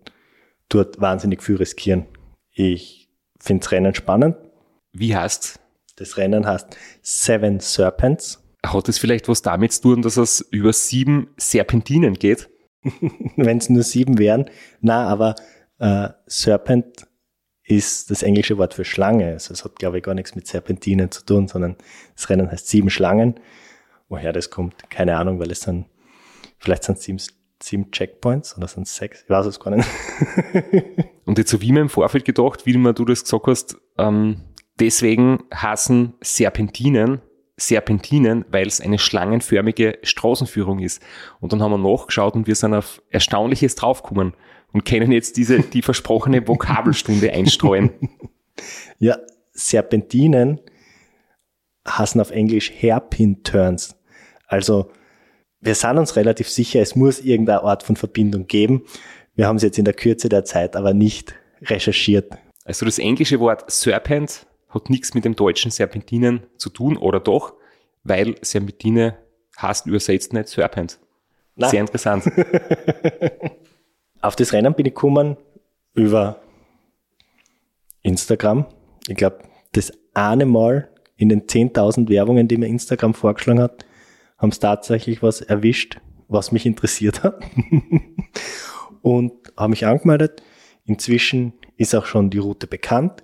[0.69, 2.05] dort wahnsinnig viel riskieren.
[2.51, 4.37] Ich finde das Rennen spannend.
[4.91, 5.59] Wie heißt
[5.95, 8.43] Das Rennen heißt Seven Serpents.
[8.65, 12.49] Hat es vielleicht was damit zu tun, dass es über sieben Serpentinen geht?
[13.35, 14.49] Wenn es nur sieben wären.
[14.81, 15.35] Na, aber
[15.79, 17.07] äh, Serpent
[17.63, 19.33] ist das englische Wort für Schlange.
[19.33, 21.75] Also es hat, glaube ich, gar nichts mit Serpentinen zu tun, sondern
[22.15, 23.39] das Rennen heißt sieben Schlangen.
[24.09, 25.85] Woher das kommt, keine Ahnung, weil es sind,
[26.57, 27.29] vielleicht sind es
[27.61, 29.23] sieben, Checkpoints oder sind es sechs?
[29.23, 29.87] Ich weiß es gar nicht.
[31.25, 34.41] Und jetzt habe ich mir im Vorfeld gedacht, wie immer du das gesagt hast, ähm,
[34.79, 37.21] deswegen hassen Serpentinen
[37.59, 41.01] Serpentinen, weil es eine schlangenförmige Straßenführung ist.
[41.39, 44.33] Und dann haben wir nachgeschaut und wir sind auf Erstaunliches draufgekommen
[44.71, 47.91] und können jetzt diese, die versprochene Vokabelstunde einstreuen.
[48.97, 49.17] Ja,
[49.51, 50.59] Serpentinen
[51.87, 53.95] heißen auf Englisch Hairpin Turns.
[54.49, 54.91] Also
[55.61, 58.83] wir sind uns relativ sicher, es muss irgendeine Art von Verbindung geben.
[59.35, 62.33] Wir haben es jetzt in der Kürze der Zeit aber nicht recherchiert.
[62.65, 67.53] Also das englische Wort Serpent hat nichts mit dem deutschen Serpentinen zu tun, oder doch?
[68.03, 69.17] Weil Serpentine
[69.61, 70.99] heißt übersetzt nicht Serpent.
[71.55, 71.69] Na.
[71.69, 72.25] Sehr interessant.
[74.21, 75.37] Auf das Rennen bin ich gekommen
[75.93, 76.41] über
[78.01, 78.65] Instagram.
[79.07, 79.39] Ich glaube,
[79.73, 83.85] das eine Mal in den 10.000 Werbungen, die mir Instagram vorgeschlagen hat,
[84.39, 87.43] haben es tatsächlich was erwischt, was mich interessiert hat.
[89.01, 90.41] und habe mich angemeldet.
[90.85, 93.23] Inzwischen ist auch schon die Route bekannt.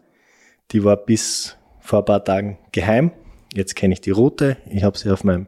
[0.72, 3.12] Die war bis vor ein paar Tagen geheim.
[3.54, 4.58] Jetzt kenne ich die Route.
[4.70, 5.48] Ich habe sie auf meinem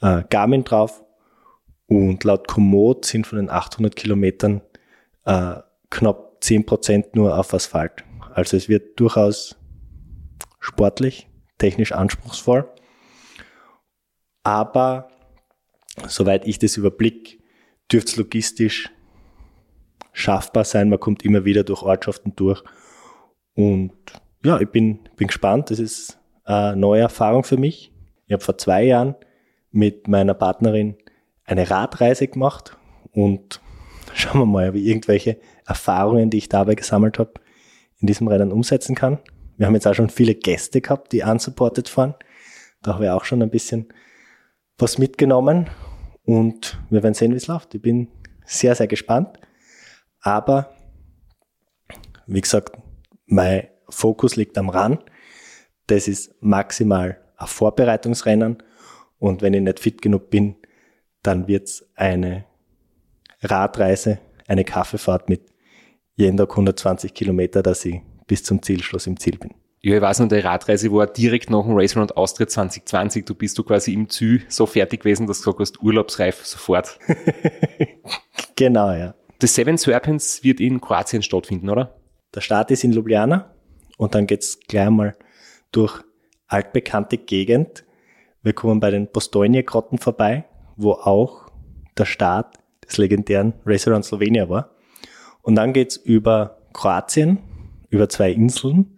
[0.00, 1.04] äh, Garmin drauf.
[1.86, 4.60] Und laut Komoot sind von den 800 Kilometern
[5.24, 5.56] äh,
[5.90, 8.04] knapp 10% nur auf Asphalt.
[8.34, 9.56] Also es wird durchaus
[10.60, 12.68] sportlich, technisch anspruchsvoll.
[14.48, 15.10] Aber
[16.06, 17.38] soweit ich das überblick,
[17.92, 18.90] dürfte es logistisch
[20.14, 20.88] schaffbar sein.
[20.88, 22.64] Man kommt immer wieder durch Ortschaften durch.
[23.54, 23.92] Und
[24.42, 25.70] ja, ich bin, bin gespannt.
[25.70, 27.92] Das ist eine neue Erfahrung für mich.
[28.26, 29.16] Ich habe vor zwei Jahren
[29.70, 30.96] mit meiner Partnerin
[31.44, 32.74] eine Radreise gemacht
[33.12, 33.60] und
[34.14, 37.34] schauen wir mal, ob ich irgendwelche Erfahrungen, die ich dabei gesammelt habe,
[37.98, 39.18] in diesem Rennen umsetzen kann.
[39.58, 42.14] Wir haben jetzt auch schon viele Gäste gehabt, die unsupported fahren.
[42.80, 43.92] Da habe ich auch schon ein bisschen
[44.78, 45.68] was mitgenommen
[46.24, 47.74] und wir werden sehen, wie es läuft.
[47.74, 48.08] Ich bin
[48.44, 49.38] sehr, sehr gespannt.
[50.20, 50.74] Aber
[52.26, 52.76] wie gesagt,
[53.26, 54.98] mein Fokus liegt am Run.
[55.86, 58.62] Das ist maximal ein Vorbereitungsrennen
[59.18, 60.56] und wenn ich nicht fit genug bin,
[61.22, 62.44] dann wird's eine
[63.40, 65.52] Radreise, eine Kaffeefahrt mit
[66.14, 69.54] jeden Tag 120 Kilometer, dass ich bis zum Zielschluss im Ziel bin.
[69.80, 73.24] Ja, ich weiß noch, die Radreise war direkt nach dem Race Round Austria 2020.
[73.24, 76.98] Du bist du quasi im Ziel so fertig gewesen, dass du gesagt hast, urlaubsreif sofort.
[78.56, 79.14] genau, ja.
[79.38, 81.94] Das Seven Serpents wird in Kroatien stattfinden, oder?
[82.34, 83.54] Der Start ist in Ljubljana
[83.98, 85.16] und dann geht's gleich mal
[85.70, 86.02] durch
[86.48, 87.84] altbekannte Gegend.
[88.42, 90.44] Wir kommen bei den Postojnje-Grotten vorbei,
[90.76, 91.50] wo auch
[91.96, 94.70] der Start des legendären Race Around Slovenia war.
[95.42, 97.38] Und dann geht's über Kroatien,
[97.90, 98.97] über zwei Inseln,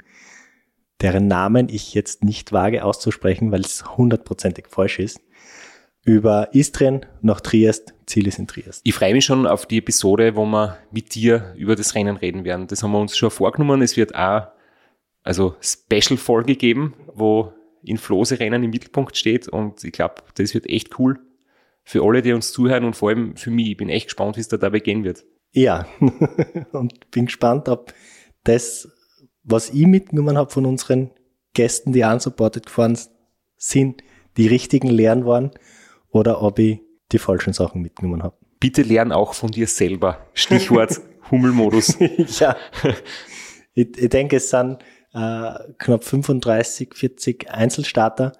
[1.00, 5.20] deren Namen ich jetzt nicht wage auszusprechen, weil es hundertprozentig falsch ist.
[6.02, 8.80] Über Istrien nach Triest, Ziel ist in Triest.
[8.84, 12.44] Ich freue mich schon auf die Episode, wo wir mit dir über das Rennen reden
[12.44, 12.66] werden.
[12.66, 13.82] Das haben wir uns schon vorgenommen.
[13.82, 14.48] Es wird auch
[15.22, 20.98] also Special-Folge geben, wo in Flose-Rennen im Mittelpunkt steht und ich glaube, das wird echt
[20.98, 21.18] cool
[21.82, 23.70] für alle, die uns zuhören und vor allem für mich.
[23.70, 25.24] Ich bin echt gespannt, wie es da dabei gehen wird.
[25.52, 25.86] Ja,
[26.72, 27.92] und bin gespannt, ob
[28.44, 28.88] das,
[29.42, 31.10] was ich mitgenommen habe von unseren
[31.54, 32.98] Gästen, die unsupported gefahren
[33.56, 34.02] sind,
[34.36, 35.50] die richtigen Lehren waren
[36.10, 36.80] oder ob ich
[37.12, 38.36] die falschen Sachen mitgenommen habe.
[38.60, 40.18] Bitte lern auch von dir selber.
[40.34, 41.00] Stichwort
[41.30, 41.96] Hummelmodus.
[42.38, 42.56] ja,
[43.74, 44.78] ich, ich denke, es sind
[45.12, 48.32] äh, knapp 35, 40 Einzelstarter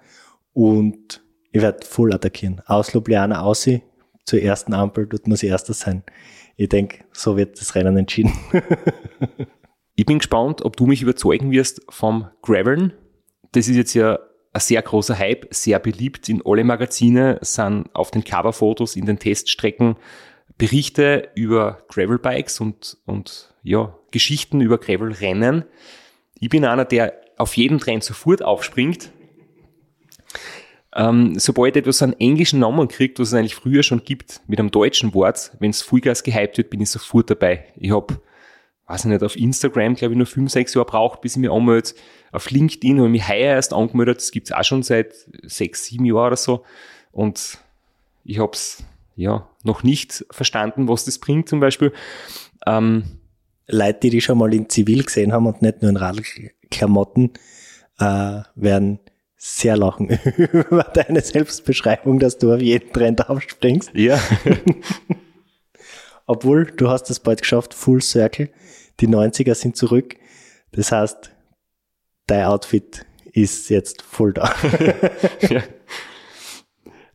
[0.53, 2.61] und ich werde voll attackieren.
[2.65, 3.67] Aus Ljubljana aus
[4.25, 6.03] zur ersten Ampel, dort muss ich erster sein.
[6.55, 8.33] Ich denke, so wird das Rennen entschieden.
[10.01, 12.91] ich bin gespannt, ob du mich überzeugen wirst vom Graveln.
[13.51, 14.17] Das ist jetzt ja
[14.51, 19.19] ein sehr großer Hype, sehr beliebt in alle Magazine, sind auf den Coverfotos, in den
[19.19, 19.97] Teststrecken
[20.57, 25.65] Berichte über Gravelbikes und, und ja, Geschichten über Gravelrennen.
[26.39, 29.11] Ich bin einer, der auf jeden Trend sofort aufspringt.
[30.95, 34.71] Ähm, sobald etwas einen englischen Namen kriegt, was es eigentlich früher schon gibt, mit einem
[34.71, 37.65] deutschen Wort, wenn es Vollgas gehypt wird, bin ich sofort dabei.
[37.75, 38.19] Ich habe,
[38.91, 41.49] weiß ich nicht, auf Instagram, glaube ich, nur fünf, sechs Jahre braucht, bis ich mich
[41.49, 41.91] anmelde.
[42.33, 46.05] Auf LinkedIn habe ich mich heuer erst angemeldet, das gibt's auch schon seit sechs, sieben
[46.05, 46.65] Jahren oder so.
[47.11, 47.57] Und
[48.25, 48.83] ich habe es
[49.15, 51.93] ja noch nicht verstanden, was das bringt zum Beispiel.
[52.67, 53.03] Ähm,
[53.67, 57.31] Leute, die dich schon mal in Zivil gesehen haben und nicht nur in Radklamotten,
[57.99, 58.99] äh, werden
[59.37, 63.91] sehr lachen über deine Selbstbeschreibung, dass du auf jeden Trend aufspringst.
[63.93, 64.19] Ja.
[66.27, 68.49] Obwohl, du hast es bald geschafft, Full Circle.
[68.99, 70.15] Die 90er sind zurück.
[70.71, 71.31] Das heißt,
[72.27, 74.53] dein Outfit ist jetzt voll da.
[75.49, 75.63] ja.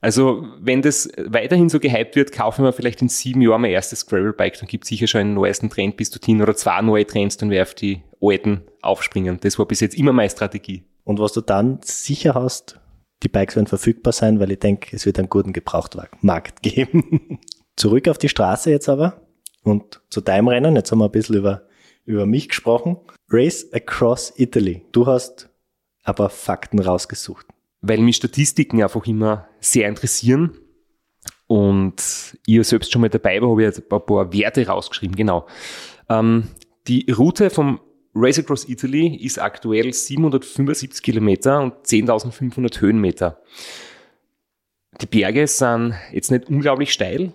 [0.00, 4.06] Also, wenn das weiterhin so gehypt wird, kaufen wir vielleicht in sieben Jahren mein erstes
[4.06, 7.38] Gravel-Bike, dann gibt es sicher schon einen neuesten Trend bis dorthin oder zwei neue Trends,
[7.38, 9.38] dann werf die alten aufspringen.
[9.40, 10.84] Das war bis jetzt immer meine Strategie.
[11.04, 12.78] Und was du dann sicher hast,
[13.22, 17.40] die Bikes werden verfügbar sein, weil ich denke, es wird einen guten Gebrauchtmarkt geben.
[17.76, 19.25] Zurück auf die Straße jetzt aber
[19.66, 20.76] und zu deinem Rennen.
[20.76, 21.62] Jetzt haben wir ein bisschen über,
[22.05, 22.96] über mich gesprochen.
[23.29, 24.87] Race Across Italy.
[24.92, 25.48] Du hast
[26.05, 27.46] aber Fakten rausgesucht
[27.81, 30.59] weil mich Statistiken einfach immer sehr interessieren.
[31.46, 35.46] Und ihr selbst schon mal dabei war, habe ich ein paar Werte rausgeschrieben, genau.
[36.09, 36.48] Ähm,
[36.88, 37.81] die Route vom
[38.14, 43.40] Race Across Italy ist aktuell 775 Kilometer und 10.500 Höhenmeter.
[45.00, 47.33] Die Berge sind jetzt nicht unglaublich steil,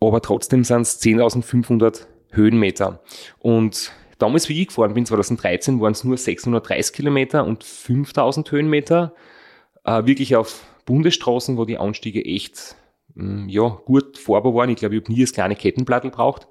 [0.00, 3.02] aber trotzdem sind es 10.500 Höhenmeter.
[3.38, 9.14] Und damals, wie ich gefahren bin, 2013, waren es nur 630 Kilometer und 5000 Höhenmeter
[9.84, 12.76] äh, wirklich auf Bundesstraßen, wo die Anstiege echt
[13.14, 14.70] mh, mm, ja, gut fahrbar waren.
[14.70, 16.48] Ich glaube, ich habe nie das kleine Kettenblatt gebraucht.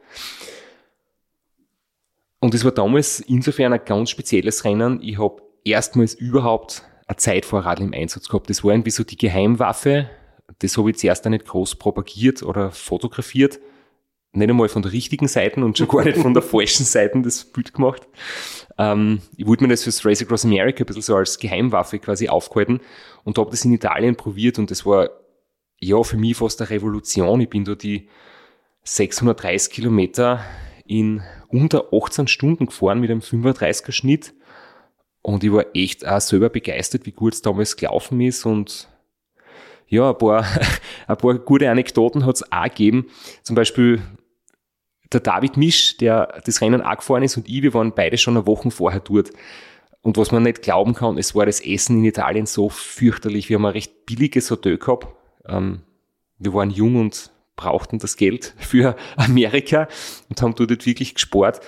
[2.39, 5.01] Und es war damals insofern ein ganz spezielles Rennen.
[5.01, 8.49] Ich habe erstmals überhaupt ein Zeitvorrat im Einsatz gehabt.
[8.49, 10.09] Das war irgendwie so die Geheimwaffe.
[10.59, 13.59] Das habe ich zuerst auch nicht groß propagiert oder fotografiert
[14.31, 17.45] nicht einmal von der richtigen Seite und schon gar nicht von der falschen Seite das
[17.45, 18.07] Bild gemacht.
[18.77, 22.29] Ähm, ich wollte mir das fürs Race Across America ein bisschen so als Geheimwaffe quasi
[22.29, 22.79] aufgehalten
[23.23, 25.09] und habe das in Italien probiert und das war
[25.79, 27.41] ja für mich fast eine Revolution.
[27.41, 28.07] Ich bin da die
[28.83, 30.43] 630 Kilometer
[30.85, 34.33] in unter 18 Stunden gefahren mit einem 35er Schnitt
[35.21, 38.88] und ich war echt auch selber begeistert, wie gut es damals gelaufen ist und
[39.89, 40.45] ja, ein paar,
[41.08, 43.08] ein paar gute Anekdoten hat es auch gegeben.
[43.43, 44.02] Zum Beispiel
[45.12, 48.38] der David Misch, der das Rennen auch gefahren ist und ich, wir waren beide schon
[48.38, 49.32] eine Woche vorher dort.
[50.02, 53.49] Und was man nicht glauben kann, es war das Essen in Italien so fürchterlich.
[53.49, 55.08] Wir haben ein recht billiges Hotel gehabt.
[55.47, 55.82] Ähm,
[56.38, 59.88] wir waren jung und brauchten das Geld für Amerika
[60.30, 61.60] und haben dort wirklich gespart.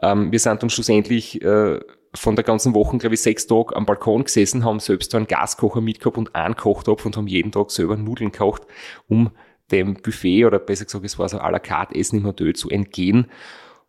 [0.00, 1.80] Ähm, wir sind dann schlussendlich äh,
[2.14, 5.80] von der ganzen Woche, glaube ich, sechs Tage am Balkon gesessen, haben selbst einen Gaskocher
[5.80, 8.62] mitgehabt und einen Kochtopf und haben jeden Tag selber Nudeln gekocht,
[9.08, 9.30] um
[9.70, 12.70] dem Buffet oder besser gesagt, es war so à la carte Essen im Hotel zu
[12.70, 13.26] entgehen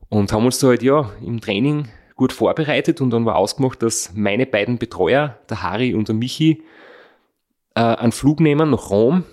[0.10, 4.13] und haben uns da halt ja im Training gut vorbereitet und dann war ausgemacht, dass
[4.13, 6.63] meine beiden Betreuer, der Harry und der Michi,
[7.75, 9.23] äh, einen Flug nehmen nach Rom.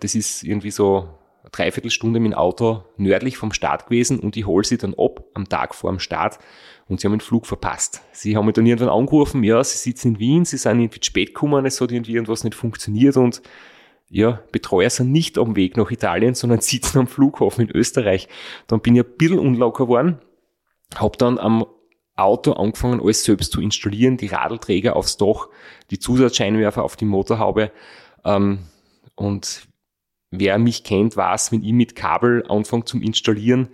[0.00, 1.08] Das ist irgendwie so
[1.52, 5.48] Dreiviertelstunde mit dem Auto nördlich vom Start gewesen und ich hole sie dann ab am
[5.48, 6.38] Tag vor dem Start
[6.88, 8.02] und sie haben den Flug verpasst.
[8.12, 11.34] Sie haben mich dann irgendwann angerufen, ja, sie sitzen in Wien, sie sind irgendwie spät
[11.34, 13.42] gekommen, es hat irgendwie irgendwas nicht funktioniert und
[14.08, 18.28] ja, Betreuer sind nicht am Weg nach Italien, sondern sitzen am Flughafen in Österreich.
[18.66, 20.18] Dann bin ich ein bisschen unlocker geworden,
[20.94, 21.66] habe dann am
[22.16, 25.48] Auto angefangen, alles selbst zu installieren, die Radelträger aufs Dach,
[25.90, 27.72] die Zusatzscheinwerfer auf die Motorhaube.
[28.24, 28.60] Ähm,
[29.14, 29.66] und
[30.32, 33.68] wer mich kennt, weiß, wenn ich mit Kabel anfange zum Installieren,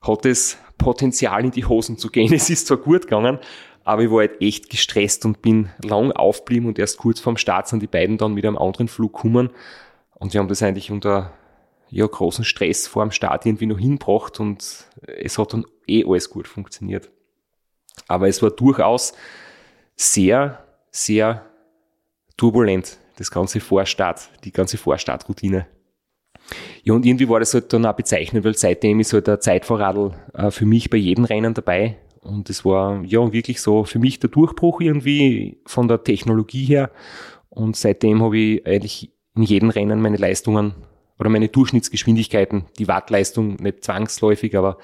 [0.00, 2.32] hat es Potenzial in die Hosen zu gehen.
[2.32, 3.38] Es ist zwar gut gegangen,
[3.84, 7.68] aber ich war halt echt gestresst und bin lang aufgeblieben und erst kurz vorm Start
[7.68, 9.50] sind die beiden dann mit einem anderen Flug gekommen.
[10.14, 11.32] Und wir haben das eigentlich unter
[11.90, 16.30] ja, großen Stress vor dem Start irgendwie noch hinbracht und es hat dann eh alles
[16.30, 17.10] gut funktioniert.
[18.08, 19.12] Aber es war durchaus
[19.96, 21.46] sehr, sehr
[22.36, 25.66] turbulent, das ganze Vorstart, die ganze Vorstartroutine.
[26.84, 30.12] Ja, und irgendwie war das halt dann auch bezeichnend, weil seitdem ist halt der Zeitvorradl
[30.34, 31.96] äh, für mich bei jedem Rennen dabei.
[32.20, 36.90] Und es war ja wirklich so für mich der Durchbruch irgendwie von der Technologie her.
[37.48, 40.74] Und seitdem habe ich eigentlich in jedem Rennen meine Leistungen
[41.18, 44.78] oder meine Durchschnittsgeschwindigkeiten, die Wattleistung nicht zwangsläufig, aber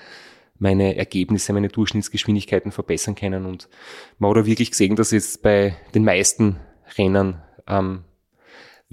[0.59, 3.47] meine Ergebnisse, meine Durchschnittsgeschwindigkeiten verbessern können.
[3.47, 3.69] Und
[4.19, 6.57] man hat auch wirklich gesehen, dass jetzt bei den meisten
[6.97, 8.05] Rennen ähm,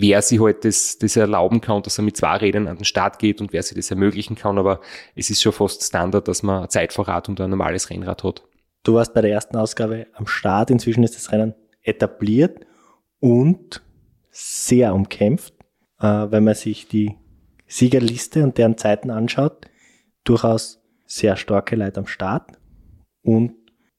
[0.01, 3.19] wer sich halt das, das erlauben kann, dass er mit zwei Rädern an den Start
[3.19, 4.57] geht und wer sich das ermöglichen kann.
[4.57, 4.81] Aber
[5.15, 8.43] es ist schon fast Standard, dass man ein Zeitvorrat und ein normales Rennrad hat.
[8.83, 10.71] Du warst bei der ersten Ausgabe am Start.
[10.71, 12.65] Inzwischen ist das Rennen etabliert
[13.19, 13.81] und
[14.31, 15.53] sehr umkämpft,
[15.99, 17.15] äh, wenn man sich die
[17.67, 19.67] Siegerliste und deren Zeiten anschaut.
[20.23, 22.51] Durchaus sehr starke Leute am Start
[23.21, 23.53] und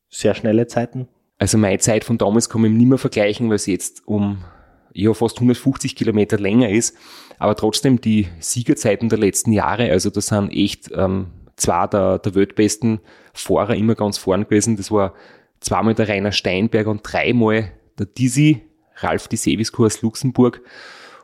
[0.09, 1.09] sehr schnelle Zeiten.
[1.39, 4.45] Also meine Zeit von damals kann man nicht mehr vergleichen, weil es jetzt um
[4.93, 6.97] ja fast 150 Kilometer länger ist.
[7.39, 12.35] Aber trotzdem die Siegerzeiten der letzten Jahre, also das sind echt ähm, zwei der, der
[12.35, 13.01] weltbesten
[13.33, 14.77] Fahrer immer ganz vorn gewesen.
[14.77, 15.15] Das war
[15.61, 18.63] zweimal der Rainer Steinberg und dreimal der Dizzy,
[18.97, 20.63] Ralf Disevisco aus Luxemburg.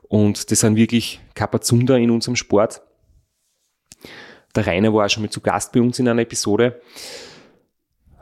[0.02, 2.82] Und das sind wirklich Kapazunder in unserem Sport.
[4.56, 6.80] Der Rainer war auch schon mal zu Gast bei uns in einer Episode.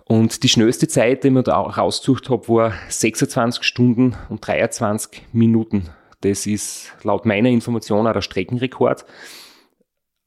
[0.08, 5.88] Und die schnellste Zeit, die mir da rausgesucht habe, war 26 Stunden und 23 Minuten.
[6.20, 9.04] Das ist laut meiner Information auch der Streckenrekord.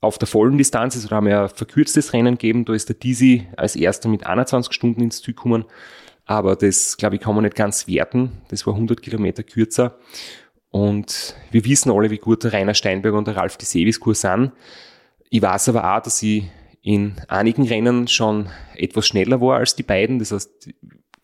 [0.02, 2.96] Auf der vollen Distanz, also da haben wir ein verkürztes Rennen gegeben, da ist der
[2.96, 5.66] Dizzy als erster mit 21 Stunden ins Ziel gekommen.
[6.26, 8.34] Aber das, glaube ich, kann man nicht ganz werten.
[8.50, 9.98] Das war 100 Kilometer kürzer.
[10.72, 14.52] Und wir wissen alle, wie gut der Rainer Steinberg und der Ralf Sevis sind.
[15.30, 16.44] Ich weiß aber auch, dass ich
[16.82, 20.20] in einigen Rennen schon etwas schneller war als die beiden.
[20.20, 20.70] Das heißt,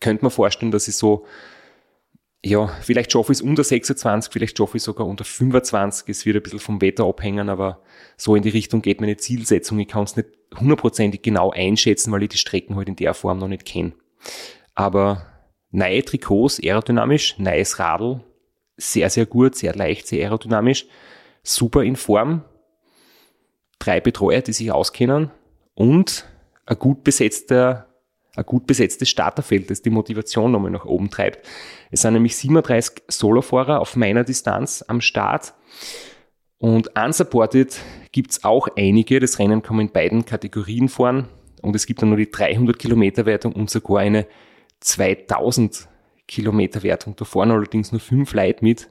[0.00, 1.26] könnte man vorstellen, dass ich so,
[2.44, 6.08] ja, vielleicht schaffe ich es unter 26, vielleicht schaffe ich es sogar unter 25.
[6.08, 7.82] Es wird ein bisschen vom Wetter abhängen, aber
[8.16, 9.78] so in die Richtung geht meine Zielsetzung.
[9.78, 10.28] Ich kann es nicht
[10.58, 13.92] hundertprozentig genau einschätzen, weil ich die Strecken halt in der Form noch nicht kenne.
[14.74, 15.26] Aber
[15.70, 18.20] neue Trikots, aerodynamisch, neues Radl,
[18.76, 20.86] sehr, sehr gut, sehr leicht, sehr aerodynamisch,
[21.42, 22.44] super in Form,
[23.78, 25.30] drei Betreuer, die sich auskennen,
[25.76, 26.26] und
[26.64, 27.86] ein gut besetzter,
[28.34, 31.46] ein gut besetztes Starterfeld, das die Motivation nochmal nach oben treibt.
[31.92, 35.54] Es sind nämlich 37 Solofahrer auf meiner Distanz am Start.
[36.58, 37.78] Und unsupported
[38.10, 39.20] gibt's auch einige.
[39.20, 41.28] Das Rennen kann man in beiden Kategorien fahren.
[41.62, 44.26] Und es gibt dann nur die 300 Kilometer Wertung und sogar eine
[44.80, 45.88] 2000
[46.26, 47.14] Kilometer Wertung.
[47.16, 48.90] Da fahren allerdings nur fünf Leute mit.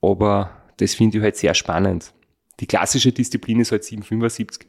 [0.00, 2.14] Aber das finde ich halt sehr spannend.
[2.60, 4.66] Die klassische Disziplin ist halt 775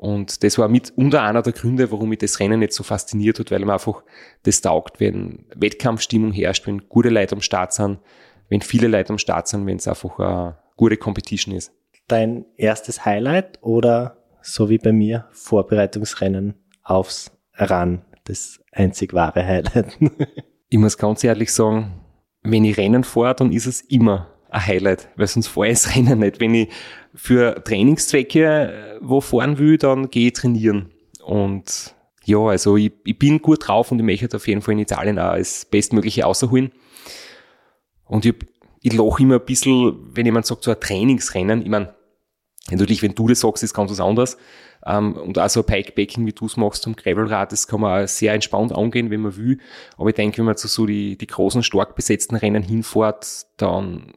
[0.00, 3.38] und das war mit unter einer der Gründe, warum mich das Rennen nicht so fasziniert
[3.38, 4.02] hat, weil man einfach
[4.44, 7.98] das taugt, wenn Wettkampfstimmung herrscht, wenn gute Leute am Start sind,
[8.48, 11.74] wenn viele Leute am Start sind, wenn es einfach eine gute Competition ist.
[12.08, 19.98] Dein erstes Highlight oder so wie bei mir Vorbereitungsrennen aufs RAN, das einzig wahre Highlight?
[20.70, 22.00] ich muss ganz ehrlich sagen,
[22.42, 25.94] wenn ich Rennen fahre, dann ist es immer ein Highlight, weil sonst fahre ich das
[25.94, 26.40] Rennen nicht.
[26.40, 26.68] Wenn ich
[27.14, 30.90] für Trainingszwecke äh, wo fahren will, dann gehe ich trainieren.
[31.24, 31.94] Und
[32.24, 35.18] ja, also ich, ich bin gut drauf und ich möchte auf jeden Fall in Italien
[35.18, 36.72] auch das Bestmögliche außerholen.
[38.04, 38.34] Und ich,
[38.82, 41.94] ich lache immer ein bisschen, wenn jemand sagt, so ein Trainingsrennen, ich meine,
[42.70, 44.36] natürlich, wenn du das sagst, ist ganz was anderes.
[44.82, 47.82] Um, ähm, und auch so ein Pikebacking, wie du es machst zum Gravelrad, das kann
[47.82, 49.58] man auch sehr entspannt angehen, wenn man will.
[49.98, 54.14] Aber ich denke, wenn man zu so die, die großen, stark besetzten Rennen hinfährt, dann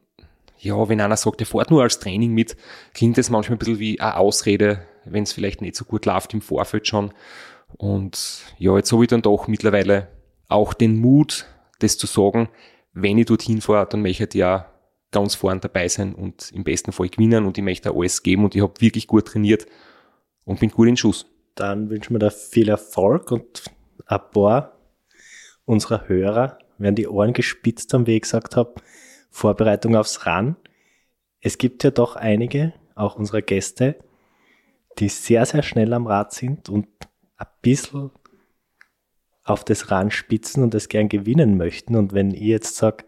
[0.64, 2.56] ja, wenn einer sagt, er fährt nur als Training mit,
[2.94, 6.34] klingt das manchmal ein bisschen wie eine Ausrede, wenn es vielleicht nicht so gut läuft
[6.34, 7.12] im Vorfeld schon.
[7.76, 10.08] Und ja, jetzt habe ich dann doch mittlerweile
[10.48, 11.46] auch den Mut,
[11.80, 12.48] das zu sagen,
[12.92, 14.70] wenn ich dorthin fahre, dann möchte ich ja
[15.10, 18.54] ganz vorn dabei sein und im besten Fall gewinnen und ich möchte alles geben und
[18.54, 19.66] ich habe wirklich gut trainiert
[20.44, 21.26] und bin gut in Schuss.
[21.54, 23.62] Dann wünschen wir dir viel Erfolg und
[24.06, 24.76] ein paar
[25.64, 28.74] unserer Hörer werden die Ohren gespitzt haben, wie ich gesagt habe.
[29.34, 30.54] Vorbereitung aufs RAN.
[31.40, 33.96] Es gibt ja doch einige, auch unsere Gäste,
[35.00, 36.86] die sehr, sehr schnell am Rad sind und
[37.36, 38.12] ein bisschen
[39.42, 41.96] auf das RAN spitzen und es gern gewinnen möchten.
[41.96, 43.04] Und wenn ich jetzt sage,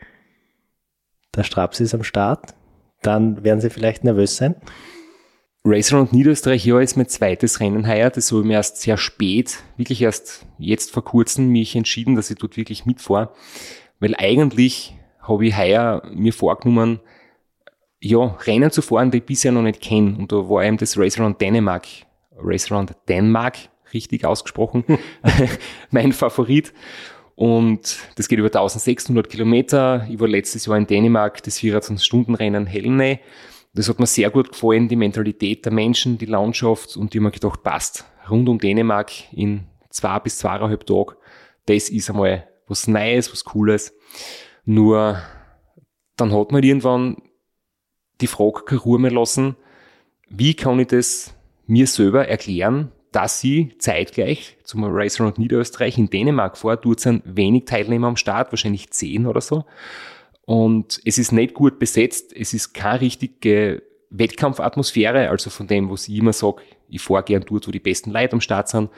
[1.36, 2.54] der Straps ist am Start,
[3.02, 4.56] dann werden sie vielleicht nervös sein.
[5.64, 8.10] Racer und Niederösterreich ja ist mein zweites Rennen heuer.
[8.10, 12.30] Das habe ich mir erst sehr spät, wirklich erst jetzt vor kurzem mich entschieden, dass
[12.30, 13.32] ich dort wirklich mitfahre.
[14.00, 14.96] Weil eigentlich
[15.26, 17.00] habe ich heuer mir vorgenommen,
[18.00, 20.16] ja, Rennen zu fahren, die ich bisher noch nicht kenne.
[20.18, 21.86] Und da war eben das Race Around Dänemark,
[22.36, 23.56] Race Around Denmark,
[23.92, 24.84] richtig ausgesprochen,
[25.90, 26.72] mein Favorit.
[27.34, 30.06] Und das geht über 1600 Kilometer.
[30.08, 33.20] Ich war letztes Jahr in Dänemark, das 24-Stunden-Rennen Helne.
[33.74, 36.96] Das hat mir sehr gut gefallen, die Mentalität der Menschen, die Landschaft.
[36.96, 41.14] Und ich habe mir gedacht, passt, rund um Dänemark in zwei bis zweieinhalb Tagen.
[41.66, 43.92] Das ist einmal was Neues, was Cooles.
[44.66, 45.22] Nur
[46.16, 47.16] dann hat man irgendwann
[48.20, 49.56] die Frage keine Ruhe mehr lassen,
[50.28, 51.34] wie kann ich das
[51.66, 57.22] mir selber erklären, dass sie zeitgleich zum Racer und Niederösterreich in Dänemark fahre, dort sind
[57.24, 59.64] wenig Teilnehmer am Start, wahrscheinlich zehn oder so.
[60.44, 66.08] Und es ist nicht gut besetzt, es ist keine richtige Wettkampfatmosphäre, also von dem, was
[66.08, 68.90] ich immer sage, ich fahre gern dort, wo die besten Leute am Start sind.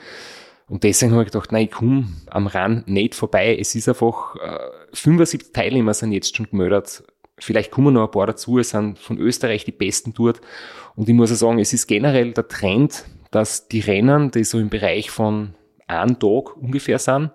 [0.67, 3.57] Und deswegen habe ich gedacht, nein, ich komme am Rand nicht vorbei.
[3.59, 4.59] Es ist einfach, äh,
[4.93, 7.03] 75 Teilnehmer sind jetzt schon gemeldet.
[7.37, 8.59] Vielleicht kommen noch ein paar dazu.
[8.59, 10.41] Es sind von Österreich die Besten dort.
[10.95, 14.59] Und ich muss auch sagen, es ist generell der Trend, dass die Rennen, die so
[14.59, 15.53] im Bereich von
[15.87, 17.31] einem Tag ungefähr sind,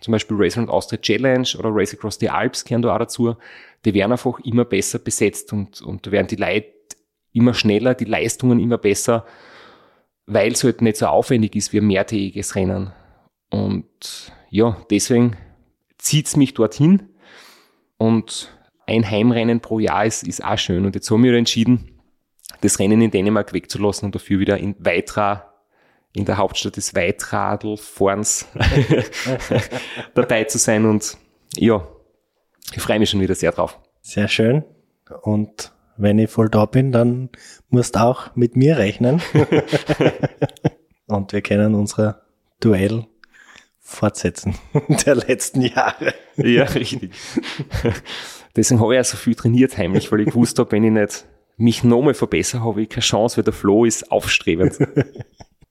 [0.00, 3.36] zum Beispiel Race Around Austria Challenge oder Race Across the Alps gehören da auch dazu,
[3.86, 6.74] die werden einfach immer besser besetzt und, und da werden die Leute
[7.32, 9.24] immer schneller, die Leistungen immer besser,
[10.26, 12.92] weil es halt nicht so aufwendig ist wie ein mehrtägiges Rennen.
[13.50, 15.36] Und ja, deswegen
[16.04, 17.08] zieht es mich dorthin
[17.96, 18.54] und
[18.86, 20.84] ein Heimrennen pro Jahr ist, ist auch schön.
[20.84, 21.98] Und jetzt haben wir entschieden,
[22.60, 25.54] das Rennen in Dänemark wegzulassen und dafür wieder in Weitra,
[26.12, 28.46] in der Hauptstadt des Weitradlfahrens
[30.14, 30.84] dabei zu sein.
[30.84, 31.16] Und
[31.56, 31.88] ja,
[32.74, 33.80] ich freue mich schon wieder sehr drauf.
[34.02, 34.62] Sehr schön.
[35.22, 37.30] Und wenn ich voll da bin, dann
[37.70, 39.22] musst auch mit mir rechnen.
[41.06, 42.22] und wir können unsere
[42.60, 43.06] Duell
[43.84, 44.54] fortsetzen
[45.06, 46.14] der letzten Jahre.
[46.36, 47.12] Ja, richtig.
[48.56, 51.26] Deswegen habe ich auch so viel trainiert heimlich, weil ich gewusst habe, wenn ich nicht
[51.56, 54.78] mich nochmal verbessere, habe ich keine Chance, weil der Flow ist aufstrebend.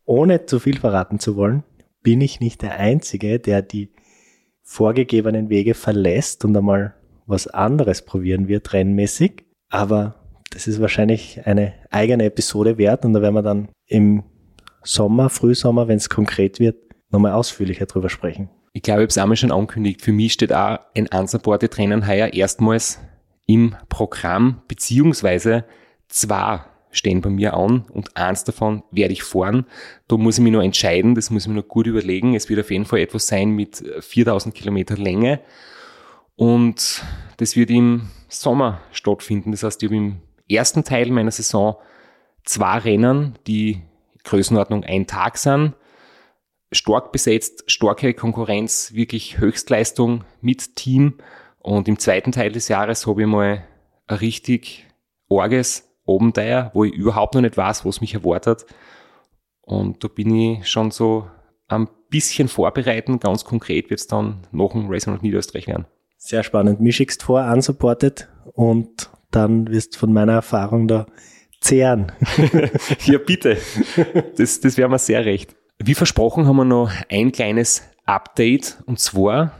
[0.05, 1.64] Ohne zu viel verraten zu wollen,
[2.01, 3.89] bin ich nicht der Einzige, der die
[4.61, 6.93] vorgegebenen Wege verlässt und einmal
[7.26, 9.43] was anderes probieren wird, rennmäßig.
[9.70, 10.16] Aber
[10.51, 14.24] das ist wahrscheinlich eine eigene Episode wert und da werden wir dann im
[14.84, 16.76] Sommer, Frühsommer, wenn es konkret wird,
[17.14, 18.49] nochmal ausführlicher drüber sprechen.
[18.74, 20.01] Ich glaube, ich habe es einmal schon angekündigt.
[20.01, 22.99] Für mich steht auch ein unsupported Rennen heuer erstmals
[23.45, 25.64] im Programm, beziehungsweise
[26.09, 26.61] zwei
[26.91, 29.66] stehen bei mir an und eins davon werde ich fahren.
[30.07, 32.36] Da muss ich mich noch entscheiden, das muss ich mir noch gut überlegen.
[32.36, 35.39] Es wird auf jeden Fall etwas sein mit 4000 Kilometer Länge
[36.36, 37.03] und
[37.38, 39.51] das wird im Sommer stattfinden.
[39.51, 40.18] Das heißt, ich habe im
[40.49, 41.78] ersten Teil meiner Saison
[42.43, 43.82] zwei Rennen, die
[44.24, 45.74] Größenordnung ein Tag sind,
[46.74, 51.16] stark besetzt, starke Konkurrenz, wirklich Höchstleistung mit Team.
[51.60, 53.64] Und im zweiten Teil des Jahres habe ich mal
[54.08, 54.86] ein richtig
[55.28, 58.66] orges Abenteuer, wo ich überhaupt noch nicht weiß, was mich erwartet.
[59.62, 61.28] Und da bin ich schon so
[61.68, 63.20] ein bisschen vorbereiten.
[63.20, 65.86] Ganz konkret wird es dann nach dem Racing of Niederösterreich werden.
[66.18, 66.82] Sehr spannend.
[66.82, 71.06] Mich schickst vor, unsupported und dann wirst du von meiner Erfahrung da
[71.60, 72.12] zehren.
[73.06, 73.58] ja, bitte.
[74.38, 75.56] Das, das wäre mir sehr recht.
[75.80, 79.52] Wie versprochen haben wir noch ein kleines Update und zwar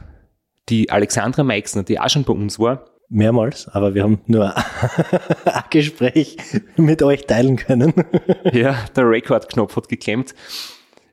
[0.68, 2.86] die Alexandra Meixner, die auch schon bei uns war.
[3.10, 4.54] Mehrmals, aber wir haben nur
[5.44, 6.36] ein Gespräch
[6.76, 7.92] mit euch teilen können.
[8.52, 10.34] ja, der Rekordknopf hat geklemmt.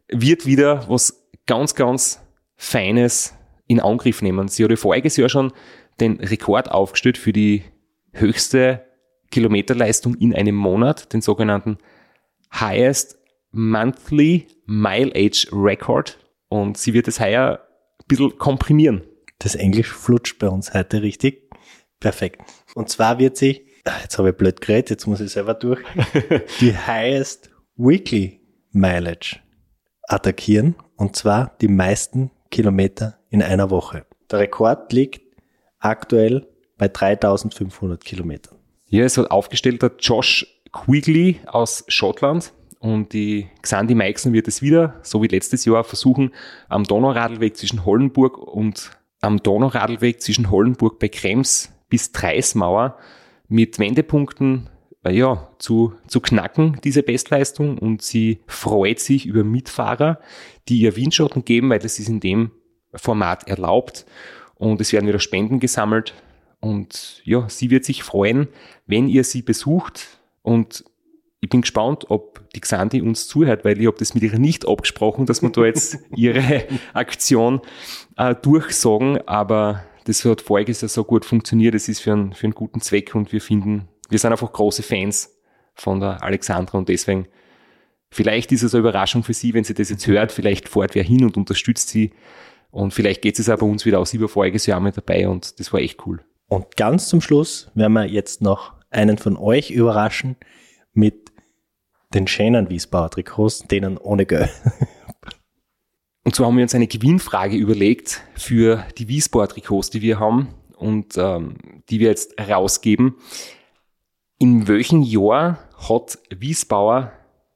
[0.08, 2.22] Wird wieder was ganz, ganz
[2.56, 3.34] Feines
[3.68, 4.48] in Angriff nehmen.
[4.48, 5.52] Sie hat voriges Jahr schon
[6.00, 7.64] den Rekord aufgestellt für die
[8.14, 8.86] höchste
[9.32, 11.78] Kilometerleistung in einem Monat, den sogenannten
[12.54, 13.21] Highest
[13.52, 16.18] Monthly Mileage Record.
[16.48, 17.60] Und sie wird es heuer
[18.00, 19.04] ein bisschen komprimieren.
[19.40, 21.50] Das Englisch flutscht bei uns heute richtig.
[22.00, 22.42] Perfekt.
[22.76, 25.82] Und zwar wird sie, ah, jetzt habe ich blöd geredet, jetzt muss ich selber durch,
[26.60, 28.42] die Highest Weekly
[28.72, 29.40] Mileage
[30.04, 30.76] attackieren.
[30.96, 34.06] Und zwar die meisten Kilometer in einer Woche.
[34.30, 35.22] Der Rekord liegt
[35.80, 36.48] aktuell
[36.78, 38.58] bei 3500 Kilometern.
[38.88, 44.64] Ja, es hat aufgestellt der Josh Quigley aus Schottland und die Xandi Meixen wird es
[44.64, 46.32] wieder, so wie letztes Jahr, versuchen,
[46.68, 48.90] am Donauradlweg zwischen Hollenburg und
[49.22, 52.98] am Donauradlweg zwischen Hollenburg bei Krems bis Treismauer
[53.48, 54.68] mit Wendepunkten
[55.04, 57.78] äh, ja, zu, zu knacken, diese Bestleistung.
[57.78, 60.20] Und sie freut sich über Mitfahrer,
[60.68, 62.50] die ihr Windschatten geben, weil das ist in dem
[62.96, 64.08] Format erlaubt.
[64.56, 66.16] Und es werden wieder Spenden gesammelt
[66.60, 68.48] und ja, sie wird sich freuen,
[68.88, 70.20] wenn ihr sie besucht.
[70.42, 70.84] Und
[71.42, 74.68] ich bin gespannt, ob die Xandi uns zuhört, weil ich habe das mit ihr nicht
[74.68, 77.62] abgesprochen, dass wir da jetzt ihre Aktion
[78.16, 79.20] äh, durchsagen.
[79.28, 81.76] Aber das hat voriges Jahr so gut funktioniert.
[81.76, 84.84] Es ist für einen, für einen guten Zweck und wir finden, wir sind einfach große
[84.84, 85.36] Fans
[85.74, 87.28] von der Alexandra und deswegen
[88.14, 90.34] Vielleicht ist es eine Überraschung für Sie, wenn sie das jetzt hört.
[90.34, 92.12] Vielleicht fährt wer hin und unterstützt sie.
[92.70, 94.14] Und vielleicht geht es auch bei uns wieder aus.
[94.14, 96.20] Ich war voriges Jahr mit dabei und das war echt cool.
[96.48, 100.36] Und ganz zum Schluss werden wir jetzt noch einen von euch überraschen
[100.94, 101.21] mit
[102.14, 104.50] den schönen Wiesbauer Trikots, denen ohne Geld.
[106.24, 110.54] Und zwar haben wir uns eine Gewinnfrage überlegt für die Wiesbauer Trikots, die wir haben
[110.78, 111.56] und ähm,
[111.90, 113.16] die wir jetzt rausgeben.
[114.38, 115.60] In welchem Jahr
[115.90, 117.12] hat Wiesbauer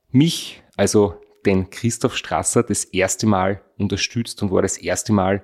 [0.10, 5.43] mich, also den Christoph Strasser, das erste Mal unterstützt und war das erste Mal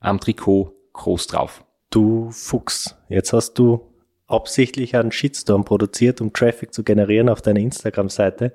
[0.00, 1.64] am Trikot groß drauf?
[1.90, 3.91] Du Fuchs, jetzt hast du
[4.32, 8.52] absichtlich einen Shitstorm produziert, um Traffic zu generieren auf deiner Instagram-Seite.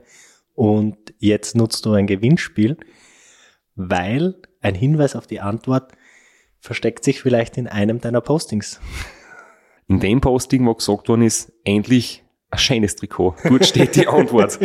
[0.53, 2.77] Und jetzt nutzt du ein Gewinnspiel,
[3.75, 5.93] weil ein Hinweis auf die Antwort
[6.59, 8.81] versteckt sich vielleicht in einem deiner Postings.
[9.87, 13.35] In dem Posting, wo gesagt worden ist, endlich ein schönes Trikot.
[13.43, 14.57] Gut steht die Antwort.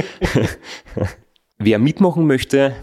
[1.58, 2.74] Wer mitmachen möchte,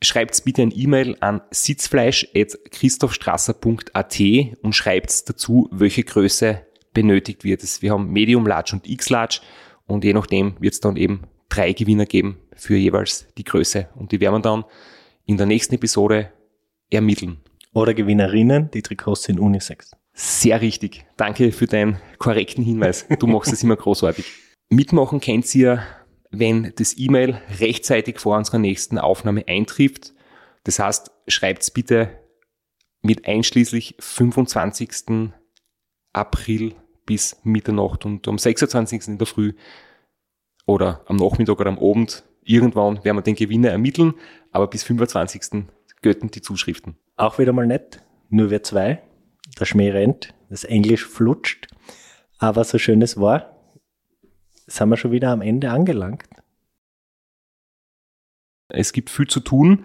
[0.00, 4.20] schreibt bitte ein E-Mail an sitzfleisch.christophstrasser.at
[4.62, 7.62] und schreibt dazu, welche Größe benötigt wird.
[7.82, 9.40] Wir haben Medium, Large und X-Large
[9.86, 14.12] und je nachdem wird es dann eben drei Gewinner geben für jeweils die Größe und
[14.12, 14.64] die werden wir dann
[15.26, 16.32] in der nächsten Episode
[16.90, 17.38] ermitteln.
[17.74, 19.92] Oder Gewinnerinnen, die Trikots sind Unisex.
[20.12, 21.06] Sehr richtig.
[21.16, 23.06] Danke für deinen korrekten Hinweis.
[23.18, 24.26] Du machst es immer großartig.
[24.68, 25.82] Mitmachen kennt ihr,
[26.30, 30.12] wenn das E-Mail rechtzeitig vor unserer nächsten Aufnahme eintrifft.
[30.64, 32.10] Das heißt, schreibt's bitte
[33.00, 35.30] mit einschließlich 25.
[36.12, 36.74] April
[37.06, 39.08] bis Mitternacht und am 26.
[39.08, 39.54] in der Früh
[40.66, 44.14] oder am Nachmittag oder am Abend irgendwann werden wir den Gewinner ermitteln,
[44.50, 45.66] aber bis 25.
[46.02, 46.96] götten die Zuschriften.
[47.16, 49.02] Auch wieder mal nett, nur wir zwei.
[49.58, 51.68] Der Schmäh rennt, das Englisch flutscht,
[52.38, 53.56] aber so schön es war,
[54.66, 56.28] sind wir schon wieder am Ende angelangt.
[58.68, 59.84] Es gibt viel zu tun.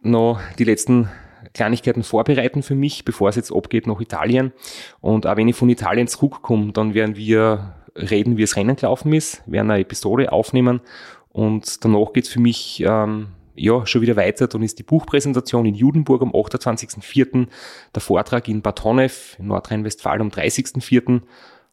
[0.00, 1.10] Noch die letzten
[1.54, 4.52] Kleinigkeiten vorbereiten für mich, bevor es jetzt abgeht nach Italien.
[5.00, 9.12] Und auch wenn ich von Italien zurückkomme, dann werden wir reden, wie es Rennen gelaufen
[9.12, 10.80] ist, werden eine Episode aufnehmen
[11.30, 14.48] und danach geht's für mich ähm, ja schon wieder weiter.
[14.48, 17.46] Dann ist die Buchpräsentation in Judenburg am 28.04.,
[17.94, 21.22] der Vortrag in Bad Honnef in Nordrhein-Westfalen am 30.04.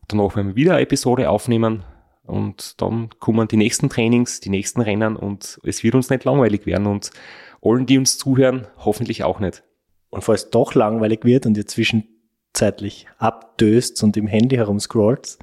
[0.07, 1.83] Danach werden wir wieder eine Episode aufnehmen
[2.23, 6.65] und dann kommen die nächsten Trainings, die nächsten Rennen und es wird uns nicht langweilig
[6.65, 7.11] werden und
[7.61, 9.63] allen, die uns zuhören, hoffentlich auch nicht.
[10.09, 15.37] Und falls es doch langweilig wird und ihr zwischenzeitlich abdöst und im Handy herumscrollt,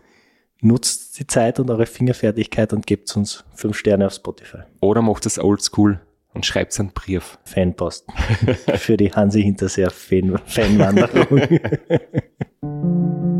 [0.60, 4.58] nutzt die Zeit und eure Fingerfertigkeit und gebt uns fünf Sterne auf Spotify.
[4.80, 6.00] Oder macht es oldschool
[6.32, 7.38] und schreibt einen Brief.
[7.44, 8.06] Fanpost.
[8.76, 11.48] Für die Hansi Hinterseer Fan Fanwanderung.